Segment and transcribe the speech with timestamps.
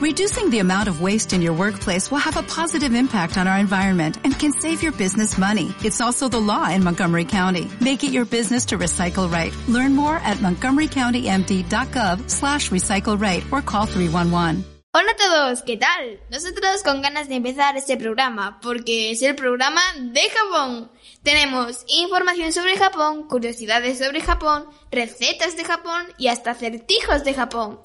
[0.00, 3.58] Reducing the amount of waste in your workplace will have a positive impact on our
[3.58, 5.74] environment and can save your business money.
[5.84, 7.68] It's also the law in Montgomery County.
[7.82, 9.52] Make it your business to recycle right.
[9.68, 14.64] Learn more at montgomerycountymd.gov slash recycle right or call 311.
[14.94, 16.18] Hola a todos, ¿qué tal?
[16.30, 20.90] Nosotros con ganas de empezar este programa, porque es el programa de Japón.
[21.22, 27.80] Tenemos información sobre Japón, curiosidades sobre Japón, recetas de Japón y hasta acertijos de Japón.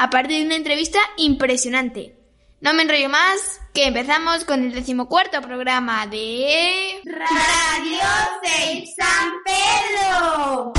[0.00, 2.14] Aparte de una entrevista impresionante.
[2.60, 7.00] No me enrollo más, que empezamos con el decimocuarto programa de...
[7.04, 7.98] Radio
[8.40, 10.72] Safe San Pedro.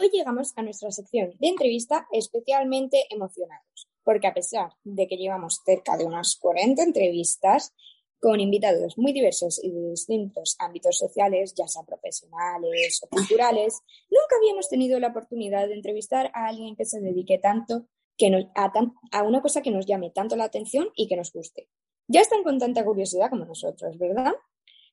[0.00, 5.60] Hoy llegamos a nuestra sección de entrevista especialmente emocionados, porque a pesar de que llevamos
[5.64, 7.72] cerca de unas 40 entrevistas
[8.20, 14.36] con invitados muy diversos y de distintos ámbitos sociales, ya sea profesionales o culturales, nunca
[14.40, 19.40] habíamos tenido la oportunidad de entrevistar a alguien que se dedique tanto que a una
[19.40, 21.68] cosa que nos llame tanto la atención y que nos guste.
[22.08, 24.32] Ya están con tanta curiosidad como nosotros, ¿verdad?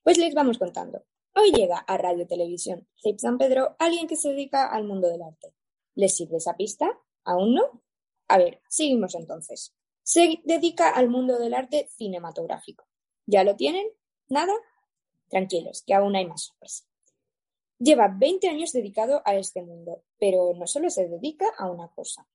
[0.03, 1.03] Pues les vamos contando.
[1.33, 5.23] Hoy llega a Radio Televisión CEIP San Pedro alguien que se dedica al mundo del
[5.23, 5.53] arte.
[5.95, 6.99] ¿Les sirve esa pista?
[7.23, 7.81] ¿Aún no?
[8.27, 9.73] A ver, seguimos entonces.
[10.03, 12.85] Se dedica al mundo del arte cinematográfico.
[13.25, 13.87] ¿Ya lo tienen?
[14.29, 14.53] ¿Nada?
[15.29, 16.85] Tranquilos, que aún hay más sorpresa.
[17.79, 22.27] Lleva 20 años dedicado a este mundo, pero no solo se dedica a una cosa.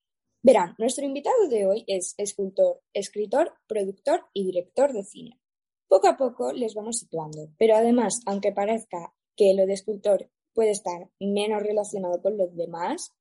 [0.42, 5.40] Verán, nuestro invitado de hoy es escultor, escritor, productor y director de cine.
[5.86, 10.70] Poco a poco les vamos situando, pero además, aunque parezca que lo de escultor puede
[10.70, 13.12] estar menos relacionado con los demás,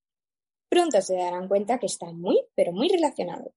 [0.69, 3.53] pronto se darán cuenta que está muy, pero muy relacionado.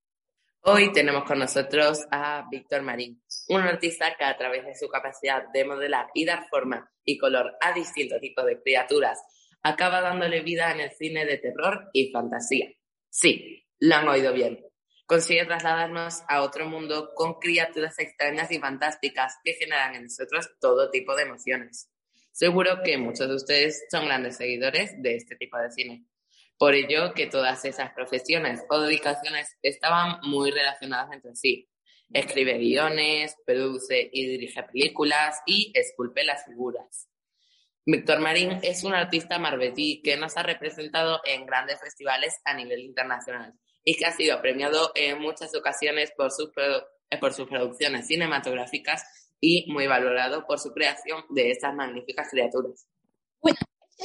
[0.65, 5.43] Hoy tenemos con nosotros a Víctor Marín, un artista que a través de su capacidad
[5.53, 9.19] de modelar y dar forma y color a distintos tipos de criaturas,
[9.61, 12.69] acaba dándole vida en el cine de terror y fantasía.
[13.11, 14.65] Sí, lo han oído bien.
[15.05, 20.93] Consigue trasladarnos a otro mundo con criaturas extrañas y fantásticas que generan en nosotros todo
[20.93, 21.91] tipo de emociones.
[22.31, 26.07] Seguro que muchos de ustedes son grandes seguidores de este tipo de cine.
[26.59, 31.69] Por ello que todas esas profesiones o dedicaciones estaban muy relacionadas entre sí.
[32.13, 37.09] Escribe guiones, produce y dirige películas y esculpe las figuras.
[37.85, 42.81] Víctor Marín es un artista marbetí que nos ha representado en grandes festivales a nivel
[42.81, 46.51] internacional y que ha sido premiado en muchas ocasiones por sus,
[47.21, 49.05] por sus producciones cinematográficas
[49.41, 52.87] y muy valorado por su creación de estas magníficas criaturas.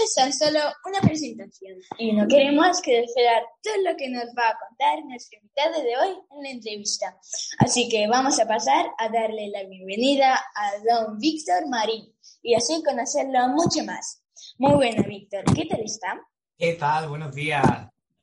[0.04, 4.50] Esta es solo una presentación y no queremos que esperar todo lo que nos va
[4.50, 7.18] a contar nuestro invitado de hoy en la entrevista.
[7.60, 12.82] Así que vamos a pasar a darle la bienvenida a don Víctor Marín y así
[12.84, 14.22] conocerlo mucho más.
[14.58, 15.44] Muy buena, Víctor.
[15.56, 16.22] ¿Qué tal está?
[16.58, 17.10] ¿Qué tal?
[17.10, 17.64] Buenos días.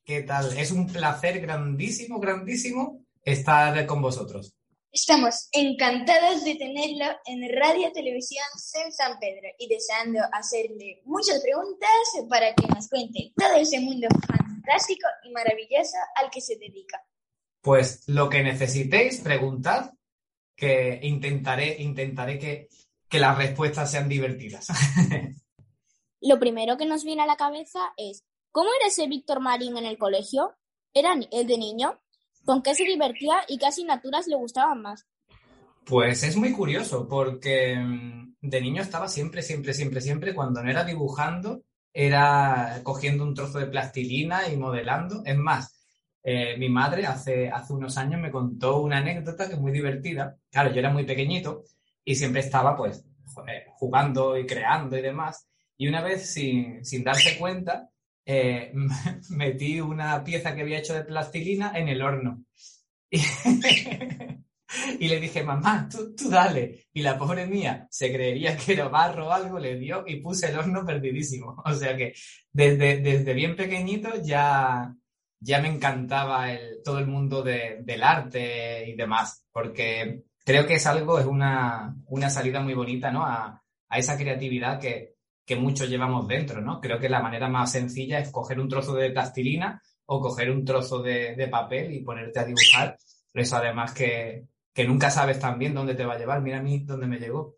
[0.04, 0.56] ¿Qué tal?
[0.56, 4.54] Es un placer grandísimo, grandísimo estar con vosotros.
[4.94, 11.90] Estamos encantados de tenerlo en Radio Televisión San Pedro y deseando hacerle muchas preguntas
[12.28, 17.04] para que nos cuente todo ese mundo fantástico y maravilloso al que se dedica.
[17.60, 19.90] Pues lo que necesitéis, preguntad,
[20.54, 22.68] que intentaré, intentaré que,
[23.08, 24.68] que las respuestas sean divertidas.
[26.20, 28.22] lo primero que nos viene a la cabeza es,
[28.52, 30.54] ¿cómo era ese Víctor Marín en el colegio?
[30.94, 32.00] ¿Era el de niño?
[32.44, 35.06] ¿Con qué se divertía y qué asignaturas le gustaban más?
[35.84, 40.70] Pues es muy curioso porque mm, de niño estaba siempre, siempre, siempre, siempre, cuando no
[40.70, 41.62] era dibujando,
[41.92, 45.22] era cogiendo un trozo de plastilina y modelando.
[45.24, 45.86] Es más,
[46.22, 50.36] eh, mi madre hace, hace unos años me contó una anécdota que es muy divertida.
[50.50, 51.64] Claro, yo era muy pequeñito
[52.04, 53.04] y siempre estaba pues
[53.76, 55.46] jugando y creando y demás.
[55.76, 57.90] Y una vez, sin, sin darse cuenta,
[58.26, 58.72] eh,
[59.30, 62.44] metí una pieza que había hecho de plastilina en el horno.
[64.98, 66.86] Y, le dije, mamá, tú, tú, dale.
[66.92, 70.48] Y la pobre mía se creería que era barro o algo, le dio y puse
[70.48, 71.62] el horno perdidísimo.
[71.64, 72.14] O sea que
[72.52, 74.92] desde, desde bien pequeñito ya,
[75.40, 80.74] ya me encantaba el, todo el mundo de, del arte y demás, porque creo que
[80.74, 83.24] es algo, es una, una salida muy bonita, ¿no?
[83.24, 86.80] A, a esa creatividad que, que muchos llevamos dentro, ¿no?
[86.80, 90.64] Creo que la manera más sencilla es coger un trozo de plastilina o coger un
[90.64, 92.96] trozo de, papel y ponerte a dibujar.
[93.32, 96.40] Eso además que, que nunca sabes también dónde te va a llevar.
[96.40, 97.56] Mira a mí dónde me llegó.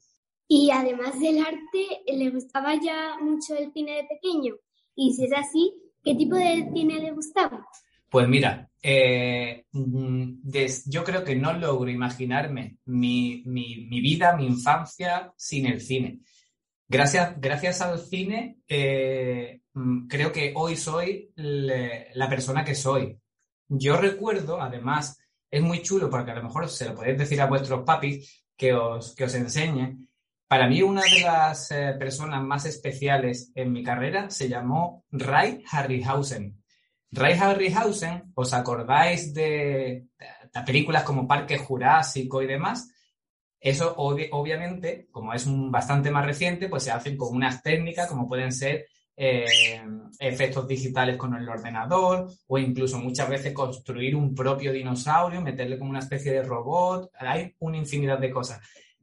[0.49, 4.55] Y además del arte, ¿le gustaba ya mucho el cine de pequeño?
[4.95, 7.67] Y si es así, ¿qué tipo de cine le gustaba?
[8.09, 10.49] Pues mira, eh, mm,
[10.87, 16.21] yo creo que no logro imaginarme mi, mi, mi vida, mi infancia sin el cine
[16.89, 19.61] gracias, gracias al cine, eh,
[20.09, 23.19] creo que hoy soy la persona que soy.
[23.69, 25.19] Yo recuerdo, además,
[25.51, 28.73] es muy chulo porque a lo mejor se lo podéis decir a vuestros papis que
[28.73, 29.97] os, que os enseñe.
[30.49, 35.65] Para mí, una de las eh, personas más especiales en mi carrera se llamó Ray
[35.71, 36.63] Harryhausen.
[37.11, 40.07] Ray Harryhausen, ¿os acordáis de,
[40.55, 42.89] de películas como Parque Jurásico y demás?
[43.67, 48.29] Eso obviamente, como es un, bastante más reciente, pues se hacen con unas técnicas como
[48.29, 48.87] pueden ser
[49.17, 49.83] eh,
[50.21, 55.91] efectos digitales con el ordenador o incluso muchas veces construir un propio dinosaurio, meterle como
[55.91, 57.11] una especie de robot.
[57.19, 58.61] Hay una infinidad de cosas.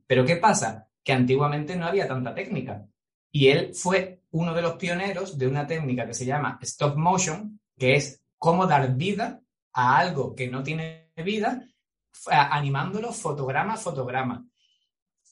[0.07, 0.87] Pero ¿qué pasa?
[1.03, 2.85] Que antiguamente no había tanta técnica.
[3.33, 7.59] Y él fue uno de los pioneros de una técnica que se llama stop motion,
[7.77, 9.41] que es cómo dar vida
[9.73, 11.67] a algo que no tiene vida
[12.31, 14.45] animándolo fotograma a fotograma.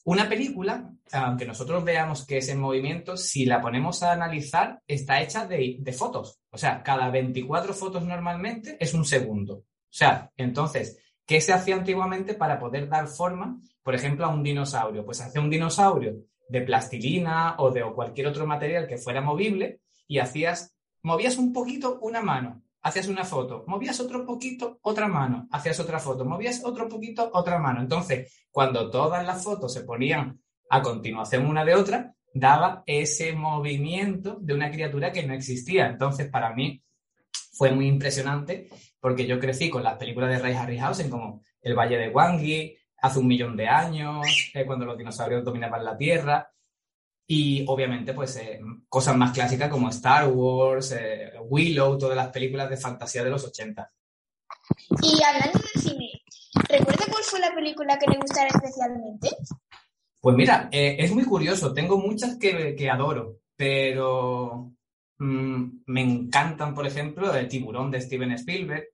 [0.04, 5.22] Una película, aunque nosotros veamos que es en movimiento, si la ponemos a analizar, está
[5.22, 6.40] hecha de, fotos.
[6.50, 9.54] O sea, cada 24 fotos normalmente es un segundo.
[9.54, 14.42] O sea, entonces, ¿qué se hacía antiguamente para poder dar forma, por ejemplo, a un
[14.42, 15.04] dinosaurio?
[15.04, 16.16] Pues hacía un dinosaurio
[16.48, 22.00] de plastilina o de cualquier otro material que fuera movible y hacías, movías un poquito
[22.00, 26.88] una mano, hacías una foto, movías otro poquito, otra mano, hacías otra foto, movías otro
[26.88, 27.80] poquito, otra mano.
[27.80, 34.38] Entonces, cuando todas las fotos se ponían a continuación una de otra, daba ese movimiento
[34.40, 35.86] de una criatura que no existía.
[35.86, 36.82] Entonces, para mí
[37.52, 38.68] fue muy impresionante
[39.00, 43.18] porque yo crecí con las películas de Ray Harryhausen como El Valle de Wangi, hace
[43.18, 46.48] un millón de años, eh, cuando los dinosaurios dominaban la Tierra.
[47.26, 52.68] Y obviamente, pues eh, cosas más clásicas como Star Wars, eh, Willow, todas las películas
[52.68, 53.90] de fantasía de los 80.
[55.02, 56.10] Y hablando de cine,
[56.68, 59.30] ¿recuerda cuál fue la película que le gustara especialmente?
[60.20, 61.72] Pues mira, eh, es muy curioso.
[61.72, 64.72] Tengo muchas que, que adoro, pero
[65.18, 68.88] mm, me encantan, por ejemplo, El tiburón de Steven Spielberg.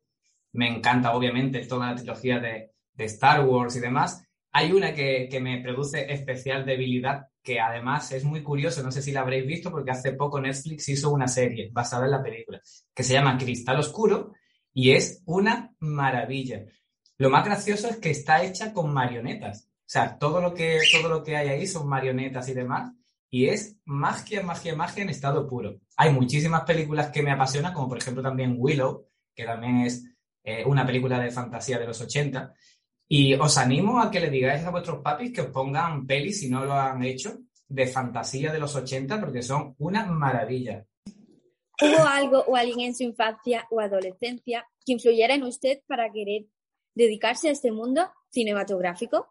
[0.53, 4.25] Me encanta, obviamente, toda la trilogía de, de Star Wars y demás.
[4.53, 9.01] Hay una que, que me produce especial debilidad que además es muy curioso, no sé
[9.01, 12.61] si la habréis visto, porque hace poco Netflix hizo una serie basada en la película,
[12.95, 14.35] que se llama Cristal Oscuro
[14.75, 16.67] y es una maravilla.
[17.17, 19.67] Lo más gracioso es que está hecha con marionetas.
[19.67, 22.93] O sea, todo lo que, todo lo que hay ahí son marionetas y demás.
[23.31, 25.81] Y es magia, magia, magia en estado puro.
[25.97, 30.05] Hay muchísimas películas que me apasionan, como por ejemplo también Willow, que también es
[30.45, 32.53] eh, una película de fantasía de los 80.
[33.09, 36.51] Y os animo a que le digáis a vuestros papis que os pongan pelis, si
[36.51, 40.85] no lo han hecho, de fantasía de los 80, porque son una maravilla.
[41.81, 46.47] ¿Hubo algo o alguien en su infancia o adolescencia que influyera en usted para querer
[46.95, 49.29] dedicarse a este mundo cinematográfico?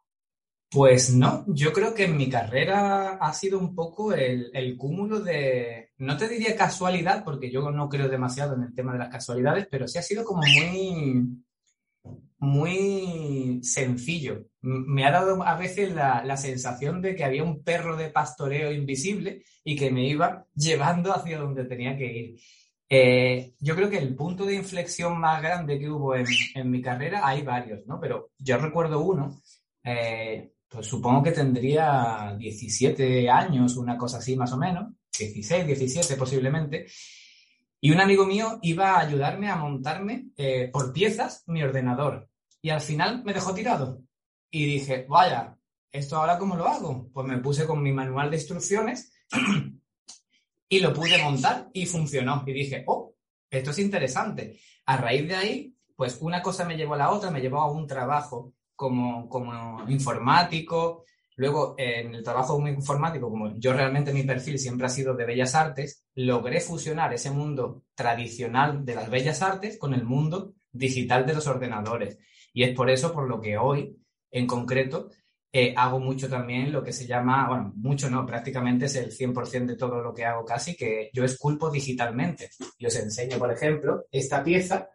[0.70, 5.22] Pues no, yo creo que en mi carrera ha sido un poco el, el, cúmulo
[5.22, 9.10] de, no te diría casualidad, porque yo no creo demasiado en el tema de las
[9.10, 11.26] casualidades, pero sí ha sido como muy,
[12.40, 14.46] muy sencillo.
[14.62, 18.72] Me ha dado a veces la, la, sensación de que había un perro de pastoreo
[18.72, 22.40] invisible y que me iba llevando hacia donde tenía que ir.
[22.90, 26.26] Eh, yo creo que el punto de inflexión más grande que hubo en,
[26.56, 28.00] en mi carrera, hay varios, ¿no?
[28.00, 29.42] Pero yo recuerdo uno,
[29.84, 36.16] eh, pues supongo que tendría 17 años, una cosa así más o menos, 16, 17
[36.16, 36.88] posiblemente,
[37.80, 42.27] y un amigo mío iba a ayudarme a montarme eh, por piezas mi ordenador.
[42.62, 44.02] Y al final me dejó tirado.
[44.50, 45.58] Y dije, vaya,
[45.92, 47.10] ¿esto ahora cómo lo hago?
[47.14, 49.12] Pues me puse con mi manual de instrucciones
[50.70, 52.44] y lo pude montar y funcionó.
[52.46, 53.14] Y dije, oh,
[53.50, 54.60] esto es interesante.
[54.86, 57.72] A raíz de ahí, pues una cosa me llevó a la otra, me llevó a
[57.72, 61.04] un trabajo como, como informático,
[61.38, 65.54] Luego, en el trabajo informático, como yo realmente mi perfil siempre ha sido de bellas
[65.54, 71.36] artes, logré fusionar ese mundo tradicional de las bellas artes con el mundo digital de
[71.36, 72.18] los ordenadores.
[72.58, 73.96] Y es por eso por lo que hoy,
[74.32, 75.12] en concreto,
[75.54, 79.68] eh, hago mucho también lo que se llama, bueno, mucho no, prácticamente es el 100%
[79.68, 82.50] de todo lo que hago casi, que yo esculpo digitalmente.
[82.80, 84.90] Y os enseño, por ejemplo, esta pieza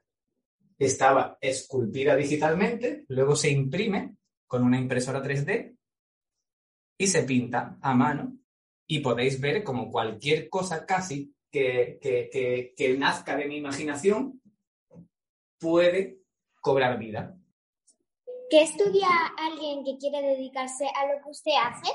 [0.77, 4.17] estaba esculpida digitalmente, luego se imprime
[4.49, 5.77] con una impresora 3D
[6.99, 8.39] y se pinta a mano
[8.89, 14.43] y podéis ver como cualquier cosa casi que, que, que, nazca de mi imaginación
[15.61, 16.23] puede
[16.61, 17.39] cobrar vida.
[18.53, 21.91] ¿Qué estudia alguien que quiere dedicarse a lo que usted hace?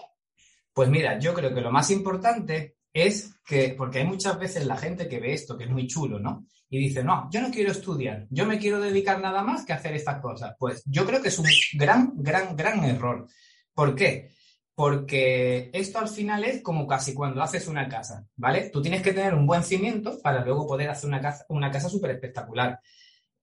[0.74, 4.76] Pues mira, yo creo que lo más importante es que, porque hay muchas veces la
[4.76, 6.48] gente que ve esto, que es muy chulo, ¿no?
[6.68, 9.76] Y dice, no, yo no quiero estudiar, yo me quiero dedicar nada más que a
[9.76, 10.56] hacer estas cosas.
[10.58, 13.28] Pues yo creo que es un gran, gran, gran error.
[13.76, 14.32] ¿Por qué?
[14.74, 18.70] porque esto al final es como casi cuando haces una casa, ¿vale?
[18.70, 21.90] Tú tienes que tener un buen cimiento para luego poder hacer una casa, una casa
[21.90, 22.80] súper espectacular.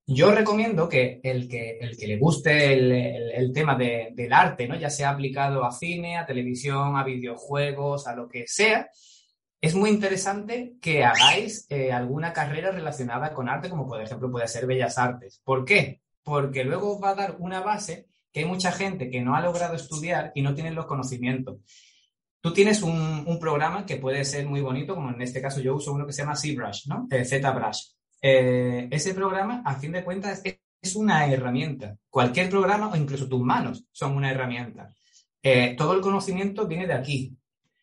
[0.07, 4.77] Yo recomiendo que el que, el que le guste el, tema del arte, ¿no?
[4.77, 8.91] Ya sea aplicado a cine, a televisión, a videojuegos, a lo que sea,
[9.65, 14.47] es muy interesante que hagáis eh, alguna carrera relacionada con arte, como por ejemplo puede
[14.47, 15.41] ser Bellas Artes.
[15.43, 16.03] ¿Por qué?
[16.23, 19.41] Porque luego os va a dar una base que hay mucha gente que no ha
[19.41, 21.61] logrado estudiar y no tiene los conocimientos.
[22.43, 25.95] Tú tienes un, programa que puede ser muy bonito, como en este caso yo uso
[25.95, 27.09] uno que se llama ZBrush, ¿no?
[27.11, 27.94] ZBrush.
[28.27, 31.99] Eh, ese programa, a fin de cuentas, es, una herramienta.
[32.09, 34.95] Cualquier programa o incluso tus manos son una herramienta.
[35.43, 37.37] Eh, todo el conocimiento viene de aquí.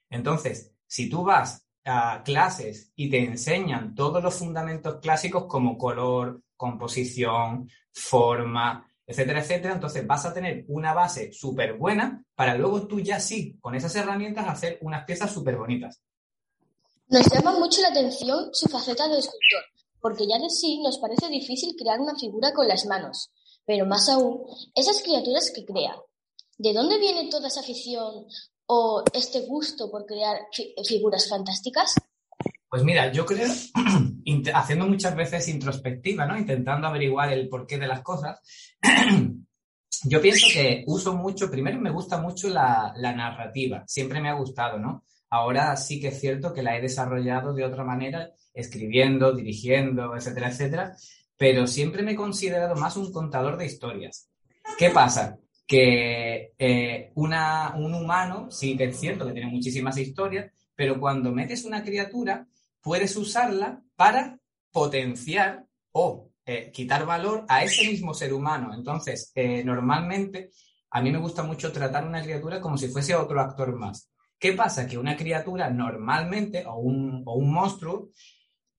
[0.10, 6.42] Entonces, si tú vas a clases y te enseñan todos los fundamentos clásicos como color,
[6.58, 9.76] composición, forma, etcétera, etcétera.
[9.76, 13.96] Entonces vas a tener una base súper buena para luego tú ya sí, con esas
[13.96, 16.02] herramientas, hacer unas piezas súper bonitas.
[17.10, 19.64] Nos llama mucho la atención su faceta de escultor,
[20.02, 23.32] porque ya de sí nos parece difícil crear una figura con las manos,
[23.66, 24.44] pero más aún,
[24.76, 25.96] esas criaturas que crea.
[26.58, 28.26] ¿De dónde viene toda esa afición
[28.68, 30.38] o este gusto por crear
[30.88, 31.96] figuras fantásticas?
[32.72, 33.50] Pues mira, yo creo,
[34.54, 36.38] haciendo muchas veces introspectiva, ¿no?
[36.38, 38.40] Intentando averiguar el porqué de las cosas,
[40.06, 44.80] yo pienso que uso mucho, primero me gusta mucho la, narrativa, siempre me ha gustado,
[44.80, 45.04] ¿no?
[45.30, 50.50] Ahora sí que es cierto que la he desarrollado de otra manera, escribiendo, dirigiendo, etcétera,
[50.50, 50.96] etcétera,
[51.38, 54.30] pero siempre me he considerado más un contador de historias.
[54.78, 55.38] ¿Qué pasa?
[55.66, 61.32] Que eh, una, un humano, sí que es cierto que tiene muchísimas historias, pero cuando
[61.32, 62.48] metes una criatura,
[62.82, 64.40] puedes usarla para
[64.72, 68.74] potenciar o eh, quitar valor a ese mismo ser humano.
[68.74, 70.50] Entonces, eh, normalmente
[70.90, 74.12] a mí me gusta mucho tratar una criatura como si fuese otro actor más.
[74.38, 74.88] ¿Qué pasa?
[74.88, 78.10] Que una criatura normalmente, o un, monstruo,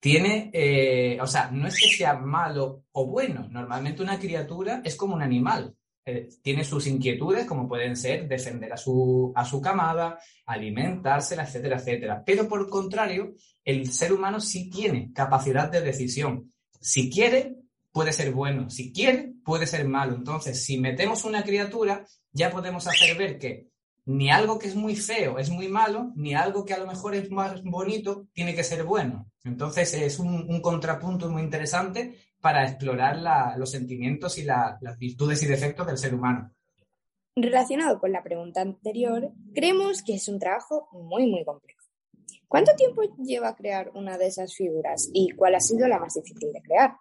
[0.02, 4.96] tiene, eh, o sea, no es que sea malo o bueno, normalmente una criatura es
[4.96, 9.60] como un animal, eh, tiene sus inquietudes, como pueden ser defender a su, a su
[9.60, 12.24] camada, alimentársela, etcétera, etcétera.
[12.26, 16.52] Pero por contrario, el ser humano sí tiene capacidad de decisión.
[16.80, 17.54] Si quiere,
[17.92, 18.70] puede ser bueno.
[18.70, 20.16] Si quiere, puede ser malo.
[20.16, 23.68] Entonces, si metemos una criatura, ya podemos hacer ver que
[24.04, 27.14] ni algo que es muy feo es muy malo, ni algo que a lo mejor
[27.14, 29.30] es más bonito tiene que ser bueno.
[29.44, 33.18] Entonces, es un, un contrapunto muy interesante para explorar
[33.56, 36.50] los sentimientos y las virtudes y defectos del ser humano.
[37.34, 41.80] Relacionado con la pregunta anterior, creemos que es un trabajo muy, muy complejo.
[42.48, 46.52] ¿Cuánto tiempo lleva crear una de esas figuras y cuál ha sido la más difícil
[46.52, 46.96] de crear?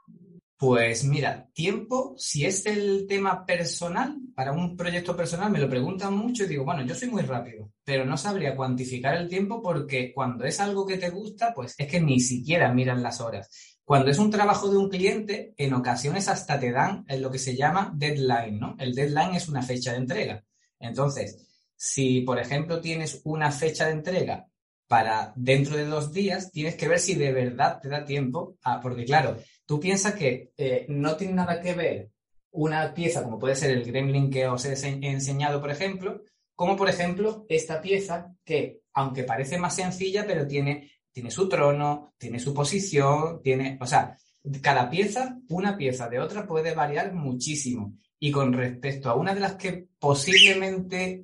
[0.61, 6.13] Pues mira, tiempo, si es el tema personal, para un proyecto personal me lo preguntan
[6.13, 10.13] mucho y digo, bueno, yo soy muy rápido, pero no sabría cuantificar el tiempo porque
[10.13, 13.49] cuando es algo que te gusta, pues es que ni siquiera miran las horas.
[13.83, 17.55] Cuando es un trabajo de un cliente, en ocasiones hasta te dan lo que se
[17.55, 18.75] llama deadline, ¿no?
[18.77, 20.43] El deadline es una fecha de entrega.
[20.77, 24.45] Entonces, si por ejemplo tienes una fecha de entrega
[24.87, 29.05] para dentro de dos días, tienes que ver si de verdad te da tiempo, porque
[29.05, 29.37] claro,
[29.71, 32.11] tú piensas que eh, no tiene nada que ver
[32.51, 34.73] una pieza como puede ser el gremlin que os he
[35.07, 36.23] enseñado, por ejemplo,
[36.53, 42.13] como por ejemplo esta pieza que, aunque parece más sencilla, pero tiene, tiene su trono,
[42.17, 44.17] tiene su posición, tiene, o sea,
[44.61, 47.93] cada pieza, una pieza de otra puede variar muchísimo.
[48.19, 51.23] Y con respecto a una de las que posiblemente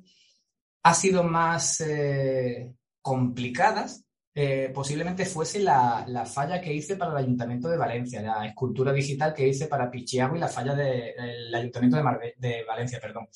[0.84, 4.06] ha sido más eh, complicadas,
[4.40, 9.34] eh, posiblemente fuese la, falla que hice para el Ayuntamiento de Valencia, la escultura digital
[9.34, 13.26] que hice para Pichiago y la falla del Ayuntamiento de, Valencia, perdón.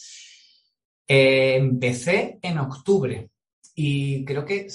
[1.09, 3.31] Eh, empecé en octubre
[3.75, 4.69] y creo que,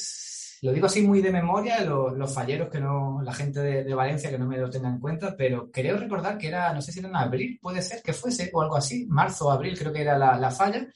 [0.63, 4.37] lo digo así muy de memoria, los, falleros que no, la gente de, Valencia que
[4.37, 7.07] no me lo tenga en cuenta, pero creo recordar que era, no sé si era
[7.07, 10.17] en abril, puede ser que fuese, o algo así, marzo o abril creo que era
[10.17, 10.89] la, la falla,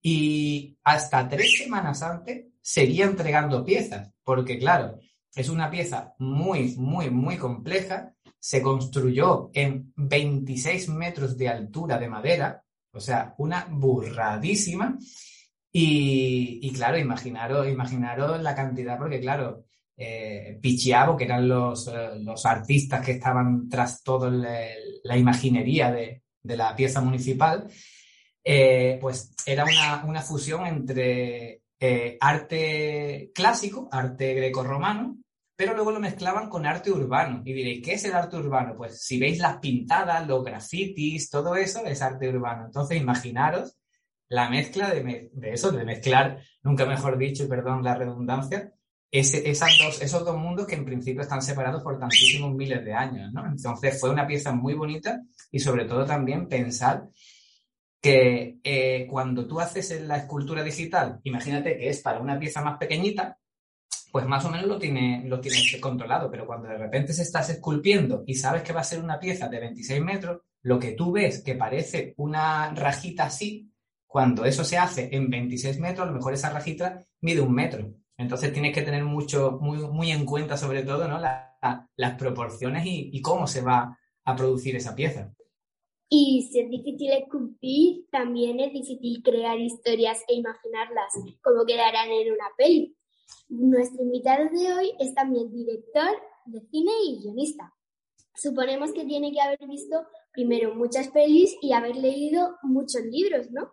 [0.00, 5.00] y hasta tres semanas antes seguía entregando piezas, porque claro,
[5.34, 8.14] es una pieza muy, muy, muy compleja.
[8.38, 14.96] Se construyó en 26 metros de altura de madera, o sea, una burradísima.
[15.72, 19.64] Y, claro, imaginaros, imaginaros la cantidad, porque claro,
[19.96, 26.22] eh, Pichiavo, que eran los, eh, los, artistas que estaban tras toda la imaginería de,
[26.40, 27.68] de, la pieza municipal,
[28.44, 35.16] eh, pues era una, una, fusión entre eh, arte clásico, arte greco-romano,
[35.56, 37.42] pero luego lo mezclaban con arte urbano.
[37.44, 38.74] Y diréis, ¿qué es el arte urbano?
[38.76, 42.66] Pues si veis las pintadas, los grafitis, todo eso es arte urbano.
[42.66, 43.78] Entonces, imaginaros
[44.28, 48.72] la mezcla de, eso, de mezclar, nunca mejor dicho, perdón la redundancia,
[49.10, 52.92] ese, esas dos, esos dos mundos que en principio están separados por tantísimos miles de
[52.92, 53.44] años, ¿no?
[53.44, 55.20] Entonces fue una pieza muy bonita
[55.50, 57.08] y sobre todo también pensar
[58.00, 62.78] que eh, cuando tú haces la escultura digital, imagínate que es para una pieza más
[62.78, 63.38] pequeñita,
[64.10, 67.50] pues más o menos lo, tiene, lo tienes controlado, pero cuando de repente se estás
[67.50, 71.12] esculpiendo y sabes que va a ser una pieza de 26 metros, lo que tú
[71.12, 73.70] ves que parece una rajita así,
[74.06, 77.94] cuando eso se hace en 26 metros, a lo mejor esa rajita mide un metro.
[78.16, 81.20] Entonces tienes que tener mucho, muy, muy en cuenta sobre todo ¿no?
[81.20, 85.32] las proporciones y cómo se va a producir esa pieza.
[86.12, 92.32] Y si es difícil esculpir, también es difícil crear historias e imaginarlas como quedarán en
[92.32, 92.96] una peli.
[93.48, 96.10] Nuestro invitado de hoy es también director
[96.46, 97.72] de cine y guionista.
[98.34, 103.72] Suponemos que tiene que haber visto primero muchas pelis y haber leído muchos libros, ¿no?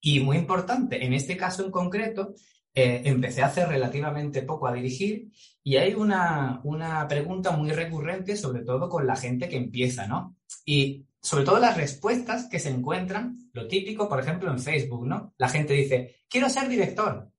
[0.00, 2.34] Y muy importante, en este caso en concreto,
[2.74, 5.30] eh, empecé hace relativamente poco a dirigir
[5.62, 10.36] y hay una, una pregunta muy recurrente, sobre todo con la gente que empieza, ¿no?
[10.64, 15.32] Y sobre todo las respuestas que se encuentran, lo típico, por ejemplo, en Facebook, ¿no?
[15.38, 17.30] La gente dice, quiero ser director.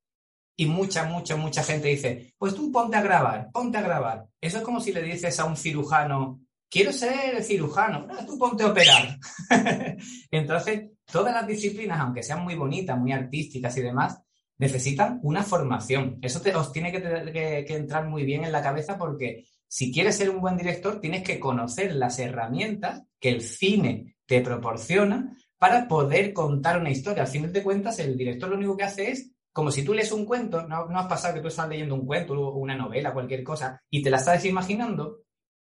[0.58, 4.26] Y mucha, mucha, mucha gente dice, pues tú ponte a grabar, ponte a grabar.
[4.42, 8.64] Eso es como si le dices a un cirujano, quiero ser cirujano, no, tú ponte
[8.64, 9.20] a operar.
[10.32, 14.20] Entonces, todas las disciplinas, aunque sean muy bonitas, muy artísticas y demás,
[14.58, 16.18] necesitan una formación.
[16.24, 20.18] Eso te, os tiene que, que entrar muy bien en la cabeza porque si quieres
[20.18, 25.88] ser un buen director, tienes que conocer las herramientas que el cine te proporciona para
[25.88, 27.24] poder contar una historia.
[27.24, 30.12] Al final de cuentas, el director lo único que hace es, como si tú lees
[30.12, 33.44] un cuento, no, has pasado que tú estás leyendo un cuento o una novela, cualquier
[33.44, 35.22] cosa, y te la estás imaginando,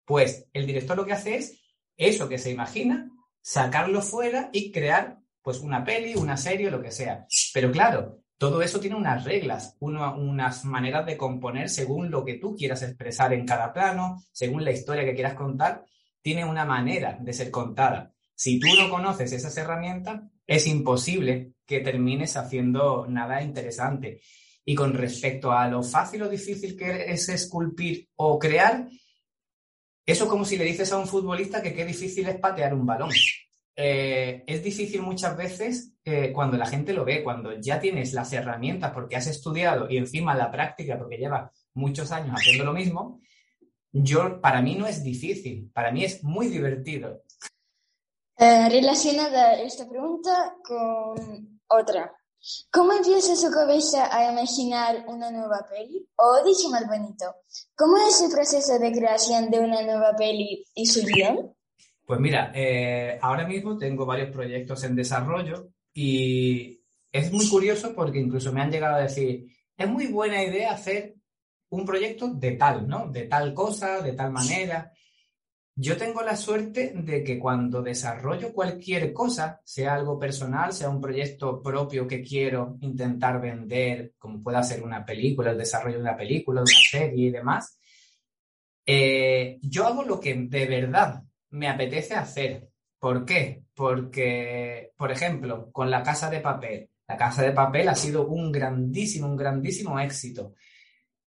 [0.06, 1.60] pues el director lo que hace es
[1.96, 3.10] eso que se imagina,
[3.42, 7.25] sacarlo fuera y crear pues una peli, una serie, lo que sea.
[7.54, 12.56] Pero claro, todo eso tiene unas reglas, unas maneras de componer según lo que tú
[12.56, 15.86] quieras expresar en cada plano, según la historia que quieras contar,
[16.22, 18.13] tiene una manera de ser contada.
[18.36, 24.21] Si tú no conoces esas herramientas, es imposible que termines haciendo nada interesante.
[24.63, 28.88] Y con respecto a lo fácil o difícil que es esculpir o crear,
[30.06, 32.86] eso es como si le dices a un futbolista que qué difícil es patear un
[32.86, 33.10] balón.
[33.80, 38.34] Eh, es difícil muchas veces eh, cuando la gente lo ve, cuando ya tienes las
[38.34, 43.22] herramientas porque has estudiado y encima la práctica porque lleva muchos años haciendo lo mismo,
[43.92, 47.22] yo, para mí no es difícil, para mí es muy divertido.
[48.36, 52.12] Eh, relacionada esta pregunta con otra.
[52.72, 56.08] ¿Cómo empieza su cabeza a imaginar una nueva peli?
[56.16, 57.26] O dicho más bonito,
[57.76, 61.57] ¿cómo es el proceso de creación de una nueva peli y su guion?
[62.08, 68.17] Pues mira, eh, ahora mismo tengo varios proyectos en desarrollo y es muy curioso porque
[68.17, 71.15] incluso me han llegado a decir, es muy buena idea hacer
[71.67, 73.10] un proyecto de tal, ¿no?
[73.12, 74.93] De tal cosa, de tal manera.
[75.76, 81.02] Yo tengo la suerte de que cuando desarrollo cualquier cosa, sea algo personal, sea un
[81.02, 86.15] proyecto propio que quiero intentar vender, como pueda ser una película, el desarrollo de una
[86.15, 87.78] película, de una serie y demás,
[88.86, 91.27] eh, yo hago lo que de verdad
[91.58, 92.70] me apetece hacer.
[93.00, 93.63] ¿Por qué?
[93.74, 96.89] Porque, por ejemplo, con la casa de papel.
[97.08, 100.54] La casa de papel ha sido un grandísimo, un grandísimo éxito.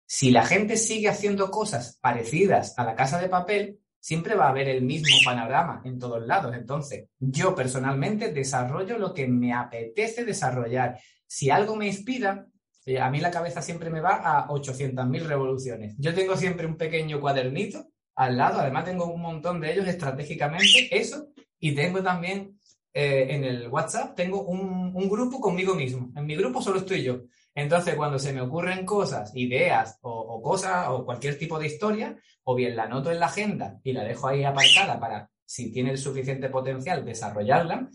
[0.05, 4.49] Si la gente sigue haciendo cosas parecidas a la casa de papel, siempre va a
[4.49, 6.55] haber el mismo panorama en todos lados.
[6.55, 10.99] Entonces, yo personalmente desarrollo lo que me apetece desarrollar.
[11.25, 12.45] Si algo me inspira,
[12.85, 15.95] eh, a mí la cabeza siempre me va a 800.000 revoluciones.
[15.97, 17.90] Yo tengo siempre un pequeño cuadernito
[18.21, 18.59] al lado.
[18.59, 21.29] Además, tengo un montón de ellos estratégicamente, eso,
[21.59, 22.59] y tengo también
[22.93, 26.11] eh, en el WhatsApp, tengo un, grupo conmigo mismo.
[26.15, 27.21] En mi grupo solo estoy yo.
[27.55, 32.53] Entonces, cuando se me ocurren cosas, ideas o, cosas o cualquier tipo de historia, o
[32.53, 35.97] bien la anoto en la agenda y la dejo ahí aparcada para, si tiene el
[35.97, 37.89] suficiente potencial, desarrollarla.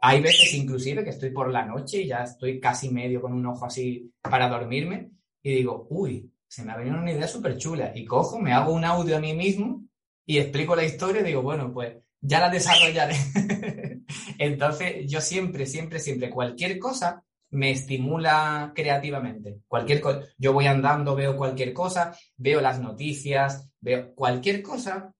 [0.00, 3.44] Hay veces inclusive que estoy por la noche y ya estoy casi medio con un
[3.44, 5.10] ojo así para dormirme
[5.42, 8.72] y digo, uy, se me ha venido una idea súper chula y cojo, me hago
[8.72, 9.84] un audio a mí mismo
[10.24, 13.16] y explico la historia y digo, bueno, pues ya la desarrollaré.
[14.38, 19.60] Entonces, yo siempre, siempre, siempre, cualquier cosa me estimula creativamente.
[19.68, 20.02] Cualquier
[20.36, 25.14] yo voy andando, veo cualquier cosa, veo las noticias, veo cualquier cosa,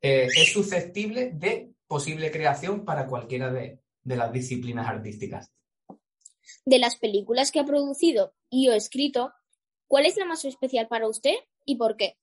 [0.00, 5.52] eh, es susceptible de posible creación para cualquiera de, de las disciplinas artísticas.
[6.64, 9.32] De las películas que ha producido y o escrito,
[9.92, 11.34] ¿Cuál es la más especial para usted
[11.66, 12.16] y por qué?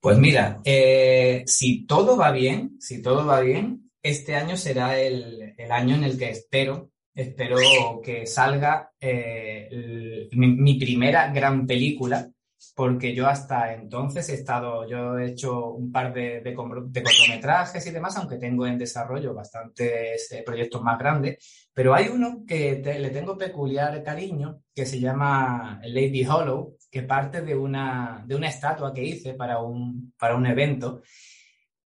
[0.00, 5.54] Pues mira, eh, si todo va bien, si todo va bien, este año será el,
[5.70, 7.56] año en el que espero espero
[8.02, 12.32] que salga eh, mi, primera gran película,
[12.74, 17.90] porque yo hasta entonces he estado, yo he hecho un par de, de, cortometrajes y
[17.90, 23.10] demás, aunque tengo en desarrollo bastantes eh, proyectos más grandes, pero hay uno que le
[23.10, 28.92] tengo peculiar cariño, que se llama Lady Hollow, que parte de una, de una estatua
[28.92, 31.02] que hice para un, para un evento.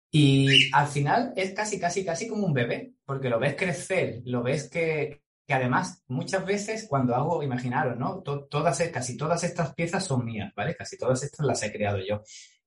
[0.09, 4.41] Y al final es casi, casi, casi como un bebé, porque lo ves crecer, lo
[4.41, 8.21] ves que, que además muchas veces cuando hago, imaginaros, ¿no?
[8.21, 10.75] todas, casi todas estas piezas son mías, ¿vale?
[10.75, 12.21] Casi todas estas las he creado yo.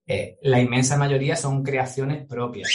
[0.07, 2.71] Eh, la inmensa mayoría son creaciones propias.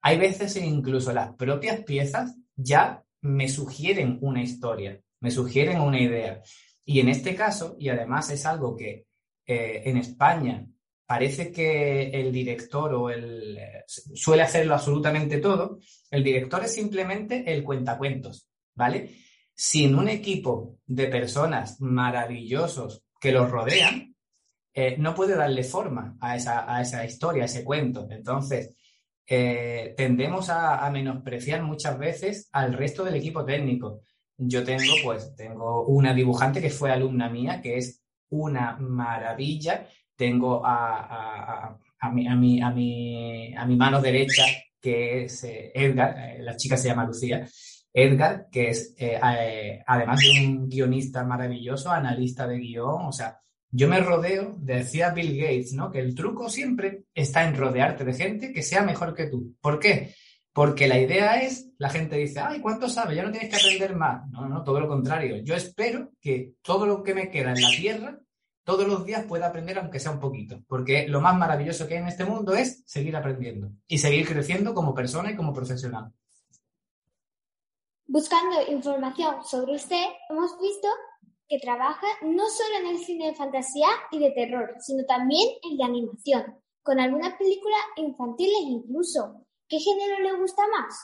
[0.00, 6.42] Hay veces incluso las propias piezas ya me sugieren una historia, me sugieren una idea.
[6.84, 9.06] Y en este caso, y además es algo que
[9.46, 10.66] eh, en España
[11.06, 15.78] parece que el director o el suele hacerlo absolutamente todo,
[16.10, 19.16] el director es simplemente el cuentacuentos, ¿vale?
[19.54, 24.12] Sin un equipo de personas maravillosos que los rodean,
[24.74, 28.08] eh, no puede darle forma a esa, historia, a ese cuento.
[28.10, 28.74] Entonces,
[29.26, 34.00] eh, tendemos a, menospreciar muchas veces al resto del equipo técnico.
[34.36, 39.86] Yo tengo, pues, tengo una dibujante que fue alumna mía, que es una maravilla.
[40.16, 44.44] Tengo a, a, mi, a, mi, a, mi, a mi mano derecha,
[44.80, 47.46] que es eh, Edgar, eh, la chica se llama Lucía.
[47.94, 49.18] Edgar, que es, eh,
[49.86, 53.38] además de un guionista maravilloso, analista de guion, o sea,
[53.74, 55.90] yo me rodeo, decía Bill Gates, ¿no?
[55.90, 59.56] Que el truco siempre está en rodearte de gente que sea mejor que tú.
[59.62, 60.14] ¿Por qué?
[60.52, 63.14] Porque la idea es, la gente dice, ay, ¿cuánto sabe?
[63.14, 64.28] Ya no tienes que aprender más.
[64.30, 65.38] No, no, todo lo contrario.
[65.38, 68.18] Yo espero que todo lo que me queda en la tierra,
[68.62, 70.62] todos los días pueda aprender aunque sea un poquito.
[70.68, 74.74] Porque lo más maravilloso que hay en este mundo es seguir aprendiendo y seguir creciendo
[74.74, 76.12] como persona y como profesional.
[78.06, 80.86] Buscando información sobre usted, hemos visto
[81.48, 85.78] que trabaja no solo en el cine de fantasía y de terror, sino también en
[85.78, 89.41] de animación, con algunas películas infantiles incluso.
[89.72, 91.02] ¿Qué género le gusta más?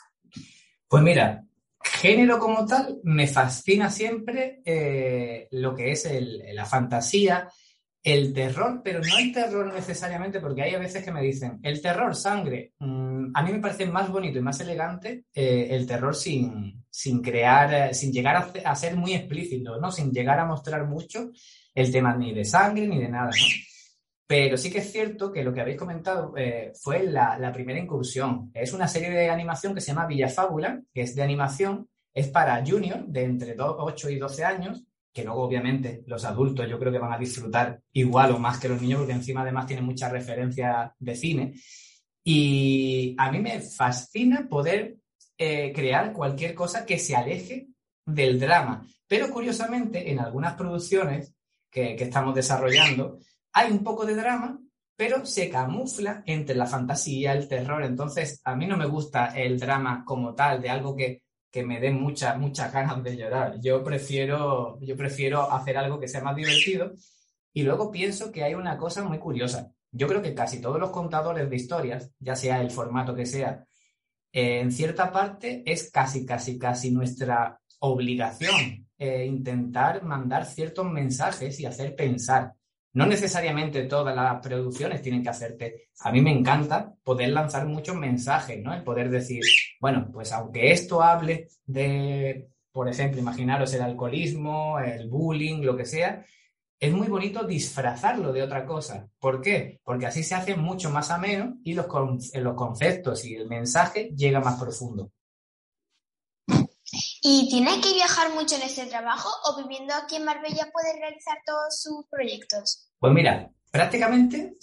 [0.86, 1.42] Pues mira,
[1.82, 6.06] género como tal, me fascina siempre eh, lo que es
[6.52, 7.48] la fantasía,
[8.02, 11.80] el terror, pero no el terror necesariamente, porque hay a veces que me dicen, el
[11.80, 12.74] terror, sangre.
[12.80, 16.84] Mm, a mí me parece más bonito y más elegante eh, el terror sin,
[17.22, 19.90] crear, eh, sin llegar a, ser muy explícito, ¿no?
[19.90, 21.30] Sin llegar a mostrar mucho
[21.74, 23.46] el tema ni de sangre ni de nada, ¿no?
[24.28, 28.50] Pero sí que es cierto que lo que habéis comentado eh, fue la, primera incursión.
[28.52, 32.28] Es una serie de animación que se llama Villa Fábula, que es de animación, es
[32.28, 36.92] para junior de entre 8 y 12 años, que luego obviamente los adultos yo creo
[36.92, 40.10] que van a disfrutar igual o más que los niños, porque encima además tiene mucha
[40.10, 41.54] referencia de cine.
[42.22, 44.98] Y a mí me fascina poder
[45.38, 47.68] eh, crear cualquier cosa que se aleje
[48.04, 48.86] del drama.
[49.06, 51.34] Pero curiosamente, en algunas producciones
[51.70, 53.20] que estamos desarrollando,
[53.58, 54.60] hay un poco de drama,
[54.96, 57.82] pero se camufla entre la fantasía, el terror.
[57.82, 61.80] Entonces, a mí no me gusta el drama como tal, de algo que, que me
[61.80, 63.60] dé muchas, muchas ganas de llorar.
[63.60, 66.92] Yo prefiero, yo prefiero hacer algo que sea más divertido.
[67.52, 69.72] Y luego pienso que hay una cosa muy curiosa.
[69.90, 73.64] Yo creo que casi todos los contadores de historias, ya sea el formato que sea,
[74.32, 81.58] eh, en cierta parte es casi, casi, casi nuestra obligación eh, intentar mandar ciertos mensajes
[81.58, 82.52] y hacer pensar.
[82.98, 85.90] No necesariamente todas las producciones tienen que hacerte.
[86.00, 88.74] A mí me encanta poder lanzar muchos mensajes, ¿no?
[88.74, 89.44] El poder decir,
[89.80, 95.84] bueno, pues aunque esto hable de, por ejemplo, imaginaros el alcoholismo, el bullying, lo que
[95.84, 96.24] sea,
[96.76, 99.08] es muy bonito disfrazarlo de otra cosa.
[99.20, 99.78] ¿Por qué?
[99.84, 101.86] Porque así se hace mucho más ameno y los,
[102.34, 105.12] los conceptos y el mensaje llega más profundo.
[107.22, 111.38] ¿Y tiene que viajar mucho en este trabajo o viviendo aquí en Marbella puede realizar
[111.44, 112.90] todos sus proyectos?
[112.98, 114.56] Pues mira, prácticamente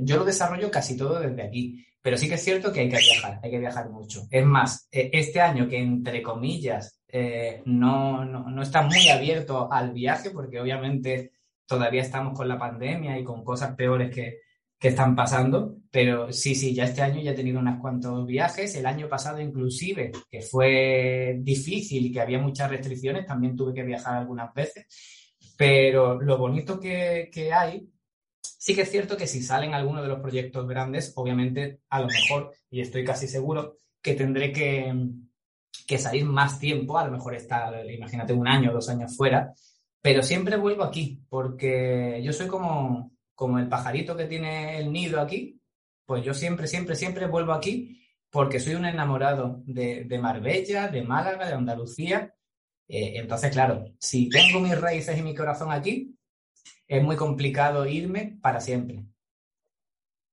[0.00, 2.98] yo lo desarrollo casi todo desde aquí, pero sí que es cierto que hay que
[2.98, 4.26] viajar, hay que viajar mucho.
[4.30, 9.72] Es más, e, este año que entre comillas eh, no, no, no está muy abierto
[9.72, 11.32] al viaje, porque obviamente
[11.66, 14.43] todavía estamos con la pandemia y con cosas peores que,
[14.84, 18.74] que están pasando, pero sí, sí, ya este año ya he tenido unos cuantos viajes,
[18.74, 23.82] el año pasado inclusive, que fue difícil y que había muchas restricciones, también tuve que
[23.82, 24.84] viajar algunas veces,
[25.56, 27.88] pero lo bonito que, que hay,
[28.42, 32.08] sí que es cierto que si salen algunos de los proyectos grandes, obviamente a lo
[32.08, 34.92] mejor, y estoy casi seguro, que tendré que,
[35.86, 39.50] que salir más tiempo, a lo mejor estar, imagínate, un año o dos años fuera,
[40.02, 45.20] pero siempre vuelvo aquí, porque yo soy como, como el pajarito que tiene el nido
[45.20, 45.60] aquí,
[46.06, 48.00] pues yo siempre, siempre, siempre vuelvo aquí
[48.34, 52.34] porque soy un enamorado de, Marbella, de Málaga, de Andalucía
[52.88, 56.14] Eh, entonces, claro, si tengo mis raíces y mi corazón aquí,
[56.86, 59.04] es muy complicado irme para siempre.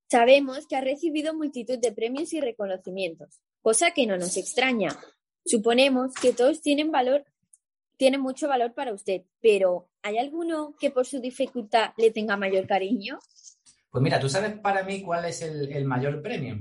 [0.09, 4.99] Sabemos que ha recibido multitud de premios y reconocimientos, cosa que no nos extraña.
[5.45, 7.23] Suponemos que todos tienen valor,
[7.97, 12.67] tienen mucho valor para usted, pero ¿hay alguno que por su dificultad le tenga mayor
[12.67, 13.19] cariño?
[13.89, 16.59] Pues mira, ¿tú sabes para mí cuál es el, mayor premio?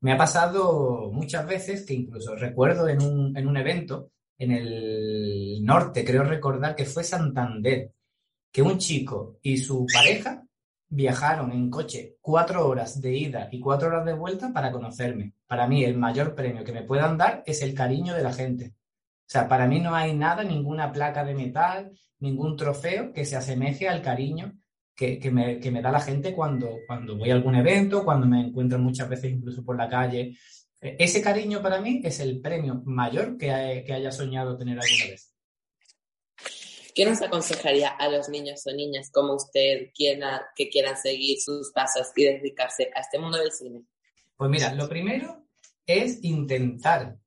[0.00, 5.62] Me ha pasado muchas veces que incluso recuerdo en un, en un evento en el
[5.62, 7.92] norte, creo recordar que fue Santander,
[8.50, 10.42] que un chico y su pareja
[10.88, 15.34] viajaron en coche cuatro horas de ida y cuatro horas de vuelta para conocerme.
[15.46, 18.74] Para mí el mayor premio que me puedan dar es el cariño de la gente.
[19.30, 23.36] O sea, para mí no hay nada, ninguna placa de metal, ningún trofeo que se
[23.36, 24.58] asemeje al cariño
[24.96, 29.08] que, me, da la gente cuando, cuando voy a algún evento, cuando me encuentro muchas
[29.08, 30.36] veces incluso por la calle.
[30.80, 35.10] E, ese cariño para mí es el premio mayor que, que haya soñado tener alguna
[35.12, 35.32] vez.
[36.92, 41.70] ¿Qué nos aconsejaría a los niños o niñas como usted quiera, que quieran seguir sus
[41.70, 43.84] pasos y dedicarse a este mundo del cine?
[44.36, 45.46] Pues mira, lo primero
[45.86, 47.19] es intentar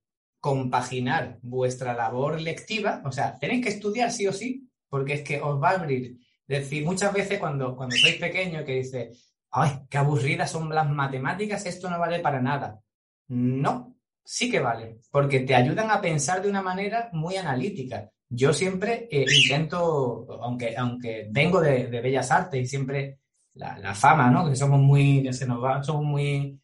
[0.44, 5.42] compaginar vuestra labor lectiva, o sea, tenéis que estudiar sí o sí, porque es que
[5.42, 6.18] os va a abrir.
[6.46, 9.12] decir, muchas veces cuando, cuando sois pequeños que dice,
[9.52, 12.82] ay, qué aburridas son las matemáticas, esto no vale para nada.
[13.30, 18.52] No, sí que vale, porque te ayudan a pensar de una manera muy analítica yo
[18.52, 23.20] siempre eh, intento, aunque, aunque vengo de, Bellas Artes y siempre
[23.54, 24.50] la, fama, ¿no?
[24.50, 26.60] Que somos muy, que se nos va, somos muy,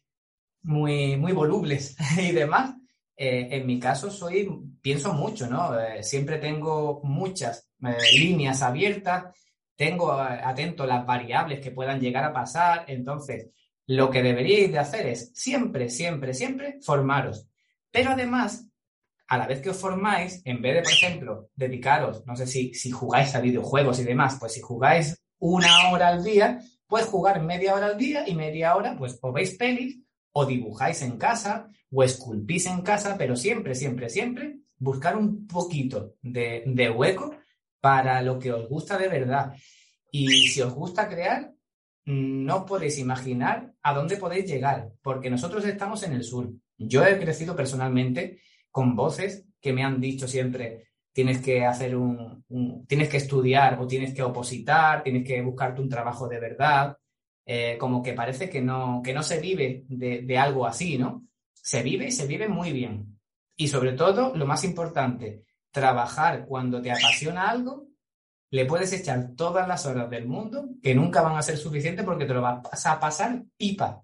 [0.62, 2.74] muy volubles y demás.
[3.22, 4.48] Eh, en mi caso soy,
[4.80, 5.78] pienso mucho, ¿no?
[5.78, 7.68] Eh, siempre tengo muchas
[8.14, 9.38] líneas abiertas,
[9.76, 13.50] tengo atento las variables que puedan llegar a pasar, entonces
[13.88, 17.46] lo que deberíais de hacer es siempre, siempre, siempre formaros.
[17.90, 18.66] Pero además,
[19.28, 22.72] a la vez que os formáis, en vez de, por ejemplo, dedicaros, no sé si,
[22.72, 27.42] si jugáis a videojuegos y demás, pues si jugáis una hora al día, pues jugar
[27.42, 29.98] media hora al día y media hora, pues o veis pelis
[30.32, 36.14] o dibujáis en casa o esculpís en casa, pero siempre, siempre, siempre buscar un poquito
[36.22, 37.34] de, de hueco
[37.80, 39.54] para lo que os gusta de verdad.
[40.10, 41.52] Y si os gusta crear,
[42.06, 46.52] no podéis imaginar a dónde podéis llegar, porque nosotros estamos en el sur.
[46.78, 48.40] Yo he crecido personalmente
[48.70, 52.44] con voces que me han dicho siempre, tienes que hacer un,
[52.86, 56.96] tienes que estudiar o tienes que opositar, tienes que buscarte un trabajo de verdad,
[57.52, 61.26] eh, como que parece que no, que no se vive de, algo así, ¿no?
[61.52, 63.18] Se vive y se vive muy bien.
[63.56, 67.88] Y sobre todo, lo más importante, trabajar cuando te apasiona algo,
[68.52, 72.24] le puedes echar todas las horas del mundo que nunca van a ser suficientes porque
[72.24, 74.00] te lo vas a pasar pipa.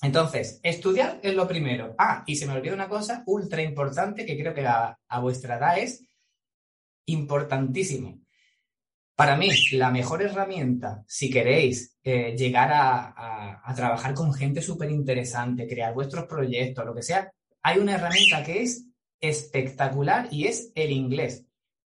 [0.00, 1.96] Entonces, estudiar es lo primero.
[1.98, 5.78] Ah, y se me olvidó una cosa ultra importante que creo que a, vuestra edad
[5.80, 6.04] es
[7.06, 8.20] importantísimo.
[9.18, 14.92] Para mí, la mejor herramienta, si queréis eh, llegar a, a, trabajar con gente súper
[14.92, 17.28] interesante, crear vuestros proyectos, lo que sea,
[17.60, 18.86] hay una herramienta que es
[19.20, 21.44] espectacular y es el inglés.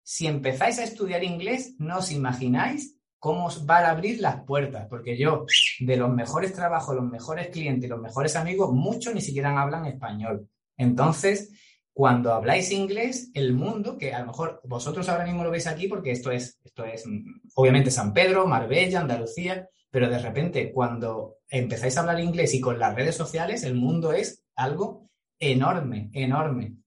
[0.02, 4.88] Si empezáis a estudiar inglés, no os imagináis cómo os van a abrir las puertas,
[4.90, 5.46] porque yo,
[5.82, 10.48] de los mejores trabajos, los mejores clientes, los mejores amigos, muchos ni siquiera hablan español.
[10.78, 11.52] Entonces,
[12.00, 15.90] cuando habláis inglés, el mundo, que a lo mejor vosotros ahora mismo lo veis aquí
[15.90, 17.04] porque esto es, esto es
[17.56, 22.80] obviamente San Pedro, Marbella, Andalucía, pero de repente cuando empezáis a hablar inglés y con
[22.80, 25.10] las redes sociales, el mundo es algo
[25.40, 26.78] enorme, enorme.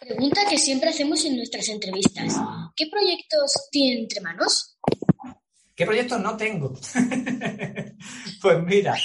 [0.00, 2.34] Pregunta que siempre hacemos en nuestras entrevistas.
[2.74, 4.76] ¿Qué proyectos tiene entre manos?
[5.76, 6.74] ¿Qué proyectos no tengo?
[8.42, 8.96] pues mira,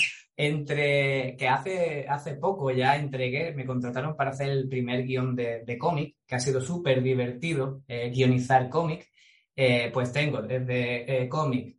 [0.45, 5.77] entre que hace, hace poco ya entregué, me contrataron para hacer el primer guion de,
[5.79, 9.07] cómic, que ha sido súper divertido, eh, guionizar cómic,
[9.55, 11.77] eh, pues tengo desde eh, cómic,